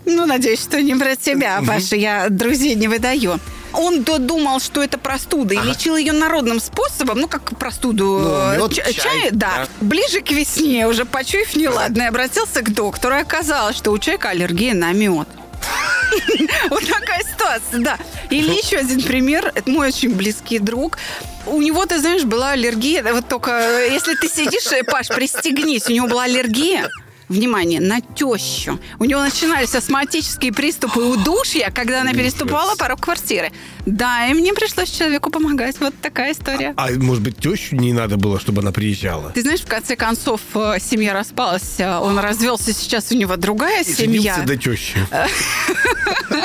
Ну, 0.05 0.25
надеюсь, 0.25 0.61
что 0.61 0.81
не 0.81 0.95
про 0.95 1.15
тебя, 1.15 1.61
Паша. 1.65 1.95
Я 1.95 2.29
друзей 2.29 2.75
не 2.75 2.87
выдаю. 2.87 3.39
Он 3.73 4.03
додумал, 4.03 4.59
что 4.59 4.83
это 4.83 4.97
простуда, 4.97 5.55
ага. 5.57 5.63
и 5.63 5.69
лечил 5.69 5.95
ее 5.95 6.11
народным 6.11 6.59
способом, 6.59 7.19
ну, 7.19 7.27
как 7.29 7.57
простуду 7.57 8.19
ну, 8.57 8.67
мед, 8.67 8.73
чай, 8.73 8.93
чай 8.93 9.29
да. 9.31 9.65
да. 9.65 9.67
Ближе 9.79 10.19
к 10.19 10.31
весне, 10.31 10.87
уже 10.87 11.05
почуяв 11.05 11.55
неладное, 11.55 12.09
обратился 12.09 12.61
к 12.63 12.73
доктору, 12.73 13.15
и 13.15 13.19
оказалось, 13.19 13.77
что 13.77 13.91
у 13.91 13.97
человека 13.97 14.29
аллергия 14.29 14.73
на 14.73 14.91
мед. 14.91 15.27
Вот 16.69 16.85
такая 16.85 17.23
ситуация, 17.23 17.79
да. 17.79 17.97
Или 18.29 18.51
еще 18.51 18.77
один 18.77 19.01
пример. 19.01 19.51
Это 19.55 19.69
мой 19.69 19.87
очень 19.87 20.13
близкий 20.13 20.59
друг. 20.59 20.97
У 21.45 21.61
него, 21.61 21.85
ты 21.85 21.99
знаешь, 21.99 22.23
была 22.23 22.51
аллергия. 22.51 23.01
Вот 23.13 23.29
только 23.29 23.85
если 23.89 24.15
ты 24.15 24.27
сидишь, 24.27 24.67
Паш, 24.87 25.07
пристегнись, 25.07 25.87
у 25.87 25.93
него 25.93 26.07
была 26.07 26.23
аллергия 26.23 26.89
внимание, 27.31 27.79
на 27.79 28.01
тещу. 28.01 28.79
У 28.99 29.05
него 29.05 29.21
начинались 29.21 29.73
астматические 29.75 30.51
приступы 30.53 31.01
удушья, 31.01 31.71
когда 31.73 32.01
она 32.01 32.13
переступала 32.13 32.75
порог 32.75 33.01
квартиры. 33.01 33.51
Да, 33.85 34.27
и 34.27 34.33
мне 34.33 34.53
пришлось 34.53 34.89
человеку 34.89 35.29
помогать. 35.31 35.79
Вот 35.79 35.93
такая 36.01 36.33
история. 36.33 36.73
А 36.77 36.89
может 36.91 37.23
быть, 37.23 37.37
тещу 37.37 37.75
не 37.75 37.93
надо 37.93 38.17
было, 38.17 38.39
чтобы 38.39 38.61
она 38.61 38.71
приезжала? 38.71 39.31
Ты 39.31 39.41
знаешь, 39.41 39.61
в 39.61 39.67
конце 39.67 39.95
концов, 39.95 40.41
э, 40.53 40.77
семья 40.79 41.13
распалась. 41.13 41.79
э, 41.79 41.97
Он 41.97 42.19
развелся, 42.19 42.73
сейчас 42.73 43.11
у 43.11 43.15
него 43.15 43.35
другая 43.37 43.81
И 43.83 43.93
семья. 43.93 44.35
женился 44.35 44.41
до 44.43 44.57
тещи. 44.57 44.97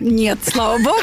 Нет, 0.00 0.38
слава 0.46 0.78
богу. 0.78 1.00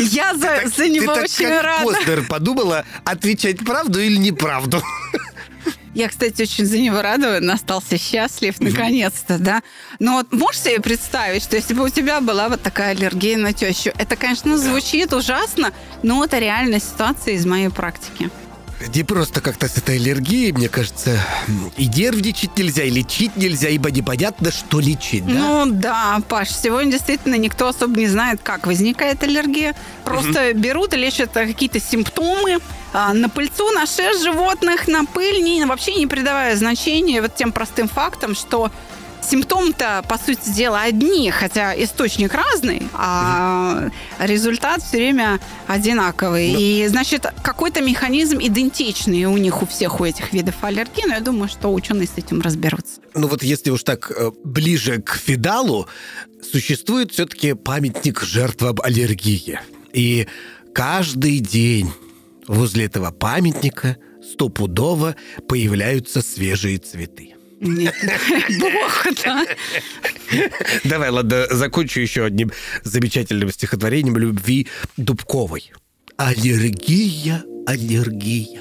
Я 0.00 0.34
за, 0.34 0.62
за 0.76 0.88
него 0.88 1.14
Ты 1.14 1.20
так 1.20 1.24
очень 1.24 1.46
как 1.48 1.62
рада. 1.62 1.84
Постер 1.84 2.22
подумала, 2.26 2.84
отвечать 3.04 3.64
правду 3.64 4.00
или 4.00 4.16
неправду. 4.16 4.82
Я, 5.98 6.08
кстати, 6.08 6.42
очень 6.42 6.64
за 6.64 6.78
него 6.78 7.02
рада, 7.02 7.38
он 7.38 7.50
остался 7.50 7.98
счастлив, 7.98 8.60
наконец-то, 8.60 9.36
да. 9.36 9.64
Но 9.98 10.12
вот 10.12 10.30
можешь 10.30 10.60
себе 10.60 10.78
представить, 10.78 11.42
что 11.42 11.56
если 11.56 11.74
бы 11.74 11.82
у 11.82 11.88
тебя 11.88 12.20
была 12.20 12.48
вот 12.48 12.62
такая 12.62 12.92
аллергия 12.92 13.36
на 13.36 13.52
тещу, 13.52 13.90
это, 13.98 14.14
конечно, 14.14 14.56
звучит 14.58 15.12
ужасно, 15.12 15.72
но 16.04 16.24
это 16.24 16.38
реальная 16.38 16.78
ситуация 16.78 17.34
из 17.34 17.44
моей 17.46 17.68
практики. 17.68 18.30
Не 18.86 19.02
просто 19.02 19.40
как-то 19.40 19.68
с 19.68 19.76
этой 19.76 19.96
аллергией, 19.96 20.52
мне 20.52 20.68
кажется, 20.68 21.20
и 21.76 21.86
нервничать 21.86 22.56
нельзя, 22.56 22.84
и 22.84 22.90
лечить 22.90 23.36
нельзя, 23.36 23.68
ибо 23.68 23.90
непонятно, 23.90 24.52
что 24.52 24.78
лечить, 24.78 25.26
да? 25.26 25.32
Ну 25.32 25.66
да, 25.66 26.20
Паш, 26.28 26.50
сегодня 26.50 26.92
действительно 26.92 27.34
никто 27.34 27.68
особо 27.68 27.98
не 27.98 28.06
знает, 28.06 28.40
как 28.42 28.66
возникает 28.66 29.22
аллергия. 29.24 29.74
Просто 30.04 30.54
берут 30.54 30.94
и 30.94 30.96
лечат 30.96 31.32
какие-то 31.32 31.80
симптомы 31.80 32.58
а, 32.92 33.12
на 33.14 33.28
пыльцу, 33.28 33.70
на 33.72 33.84
шерсть 33.86 34.22
животных, 34.22 34.86
на 34.86 35.04
пыль, 35.04 35.42
не, 35.42 35.64
вообще 35.64 35.94
не 35.94 36.06
придавая 36.06 36.56
значения 36.56 37.20
вот 37.20 37.34
тем 37.34 37.50
простым 37.50 37.88
фактам, 37.88 38.36
что 38.36 38.70
симптомы-то, 39.28 40.04
по 40.08 40.18
сути 40.18 40.50
дела, 40.50 40.82
одни, 40.82 41.30
хотя 41.30 41.74
источник 41.74 42.34
разный, 42.34 42.82
а 42.94 43.90
результат 44.18 44.82
все 44.82 44.96
время 44.96 45.40
одинаковый. 45.66 46.54
И, 46.58 46.86
значит, 46.88 47.26
какой-то 47.42 47.80
механизм 47.80 48.38
идентичный 48.40 49.24
у 49.24 49.36
них, 49.36 49.62
у 49.62 49.66
всех, 49.66 50.00
у 50.00 50.04
этих 50.04 50.32
видов 50.32 50.54
аллергии, 50.62 51.04
но 51.06 51.14
я 51.14 51.20
думаю, 51.20 51.48
что 51.48 51.72
ученые 51.72 52.06
с 52.06 52.16
этим 52.16 52.40
разберутся. 52.40 53.00
Ну 53.14 53.28
вот 53.28 53.42
если 53.42 53.70
уж 53.70 53.82
так 53.82 54.10
э, 54.10 54.30
ближе 54.44 55.00
к 55.02 55.16
фидалу, 55.16 55.86
существует 56.50 57.12
все-таки 57.12 57.54
памятник 57.54 58.22
жертвам 58.22 58.78
аллергии. 58.82 59.60
И 59.92 60.26
каждый 60.74 61.40
день 61.40 61.90
возле 62.46 62.86
этого 62.86 63.10
памятника 63.10 63.96
стопудово 64.22 65.16
появляются 65.48 66.22
свежие 66.22 66.78
цветы. 66.78 67.34
Нет, 67.60 67.94
бог, 68.60 69.06
да. 69.24 69.44
Давай, 70.84 71.10
ладно, 71.10 71.46
закончу 71.50 72.00
еще 72.00 72.24
одним 72.24 72.52
замечательным 72.84 73.50
стихотворением 73.50 74.16
любви 74.16 74.68
Дубковой. 74.96 75.72
Аллергия, 76.16 77.44
аллергия. 77.66 78.60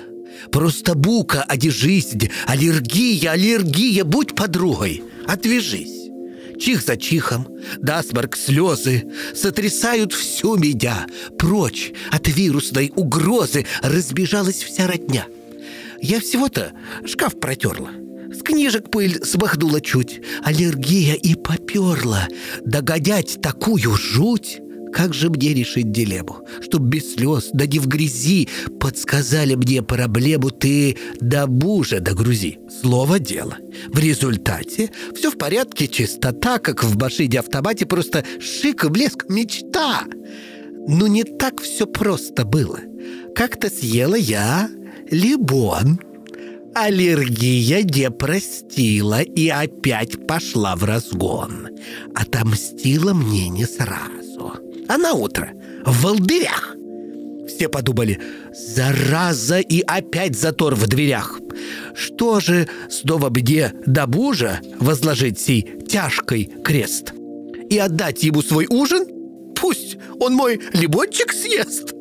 Просто 0.52 0.96
бука, 0.96 1.44
ади 1.44 1.70
жизнь. 1.70 2.30
Аллергия, 2.46 3.32
аллергия, 3.32 4.04
будь 4.04 4.36
подругой. 4.36 5.04
Отвяжись. 5.28 6.10
Чих 6.60 6.82
за 6.82 6.98
чихом, 6.98 7.48
насморк, 7.84 8.36
слезы 8.36 9.04
Сотрясают 9.36 10.12
всю 10.12 10.58
меня 10.58 11.06
Прочь 11.38 11.92
от 12.12 12.28
вирусной 12.28 12.92
угрозы 12.96 13.68
Разбежалась 13.84 14.64
вся 14.64 14.88
родня 14.88 15.28
Я 16.02 16.20
всего-то 16.20 16.72
шкаф 17.06 17.40
протерла 17.40 17.92
с 18.34 18.42
книжек 18.44 18.90
пыль 18.90 19.24
смахнула 19.24 19.82
чуть 19.82 20.22
Аллергия 20.44 21.16
и 21.16 21.36
поперла. 21.36 22.28
Догонять 22.66 23.42
такую 23.42 23.96
жуть 23.96 24.62
как 24.94 25.14
же 25.14 25.30
мне 25.30 25.54
решить 25.54 25.92
дилемму? 25.92 26.40
Чтоб 26.62 26.82
без 26.82 27.14
слез, 27.14 27.50
да 27.54 27.68
не 27.68 27.78
в 27.78 27.88
грязи 27.88 28.48
Подсказали 28.80 29.56
мне 29.56 29.82
проблему 29.84 30.50
Ты 30.50 30.98
до 31.20 31.46
мужа 31.46 32.00
догрузи. 32.00 32.60
Слово 32.82 33.20
дело. 33.20 33.58
В 33.90 34.00
результате 34.00 34.90
все 35.16 35.30
в 35.30 35.38
порядке, 35.38 35.88
чистота 35.88 36.60
Как 36.60 36.84
в 36.84 36.98
машине-автомате 36.98 37.86
Просто 37.86 38.24
шик, 38.40 38.90
блеск, 38.90 39.30
мечта. 39.30 40.06
Но 40.88 41.08
не 41.08 41.24
так 41.24 41.62
все 41.62 41.86
просто 41.86 42.46
было. 42.46 42.80
Как-то 43.36 43.70
съела 43.70 44.16
я 44.16 44.70
лимон 45.12 46.00
Аллергия 46.80 47.82
не 47.82 48.12
простила 48.12 49.22
и 49.22 49.50
опять 49.50 50.28
пошла 50.28 50.76
в 50.76 50.84
разгон. 50.84 51.70
Отомстила 52.14 53.14
мне 53.16 53.50
не 53.50 53.66
сразу. 53.66 54.54
А 54.88 54.98
на 55.00 55.14
утро 55.14 55.54
в 55.88 56.04
волдырях. 56.04 56.76
Все 57.48 57.68
подумали, 57.68 58.22
зараза 58.54 59.58
и 59.60 59.82
опять 59.82 60.38
затор 60.38 60.76
в 60.76 60.86
дверях. 60.86 61.40
Что 61.96 62.40
же 62.40 62.68
снова 62.92 63.32
мне 63.32 63.74
до 63.88 64.06
мужа 64.06 64.62
возложить 64.80 65.40
сей 65.40 65.82
тяжкой 65.90 66.48
крест? 66.64 67.12
И 67.72 67.80
отдать 67.80 68.22
ему 68.22 68.44
свой 68.44 68.68
ужин? 68.70 69.08
Пусть 69.56 69.98
он 70.20 70.36
мой 70.36 70.62
лимончик 70.74 71.34
съест. 71.34 71.96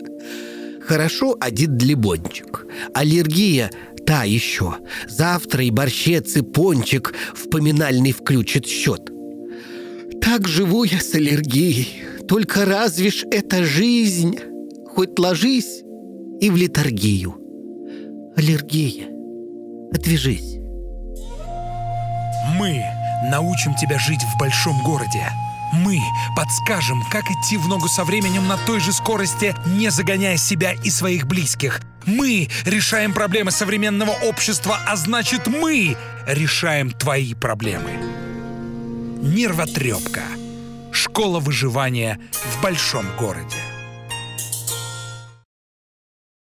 Хорошо 0.87 1.35
один 1.41 1.79
лимончик. 1.79 2.67
Аллергия 2.93 3.71
та 4.07 4.25
еще. 4.25 4.77
Завтра 5.09 5.65
и 5.65 5.71
борщец, 5.71 6.37
и 6.37 6.43
пончик 6.43 7.15
в 7.35 7.51
поминальный 7.51 8.13
включит 8.13 8.67
счет. 8.67 9.11
Так 10.21 10.49
живу 10.49 10.85
я 10.85 11.01
с 11.01 11.15
аллергией. 11.15 12.03
Только 12.29 12.65
разве 12.65 13.11
ж 13.11 13.25
это 13.31 13.65
жизнь? 13.65 14.39
Хоть 14.95 15.19
ложись 15.19 15.83
и 16.41 16.51
в 16.51 16.57
литургию. 16.57 17.37
Аллергия. 18.37 19.09
Отвяжись. 19.93 20.57
Мы 22.59 22.83
научим 23.31 23.75
тебя 23.75 23.99
жить 23.99 24.23
в 24.23 24.39
большом 24.39 24.83
городе. 24.83 25.31
Мы 25.73 26.01
подскажем, 26.37 27.03
как 27.11 27.25
идти 27.31 27.57
в 27.57 27.69
ногу 27.69 27.89
со 27.89 28.05
временем 28.05 28.47
на 28.47 28.57
той 28.57 28.81
же 28.81 28.93
скорости, 28.93 29.55
не 29.67 29.91
загоняя 29.91 30.37
себя 30.37 30.73
и 30.73 30.91
своих 30.91 31.27
близких. 31.27 31.81
Мы 32.07 32.49
решаем 32.65 33.13
проблемы 33.13 33.51
современного 33.51 34.11
общества, 34.11 34.79
а 34.87 34.97
значит 34.97 35.47
мы 35.49 35.97
решаем 36.27 36.91
твои 36.91 37.35
проблемы. 37.35 37.91
Нервотрепка. 39.23 40.23
Школа 40.93 41.41
выживания 41.41 42.19
в 42.33 42.63
большом 42.63 43.05
городе. 43.19 43.76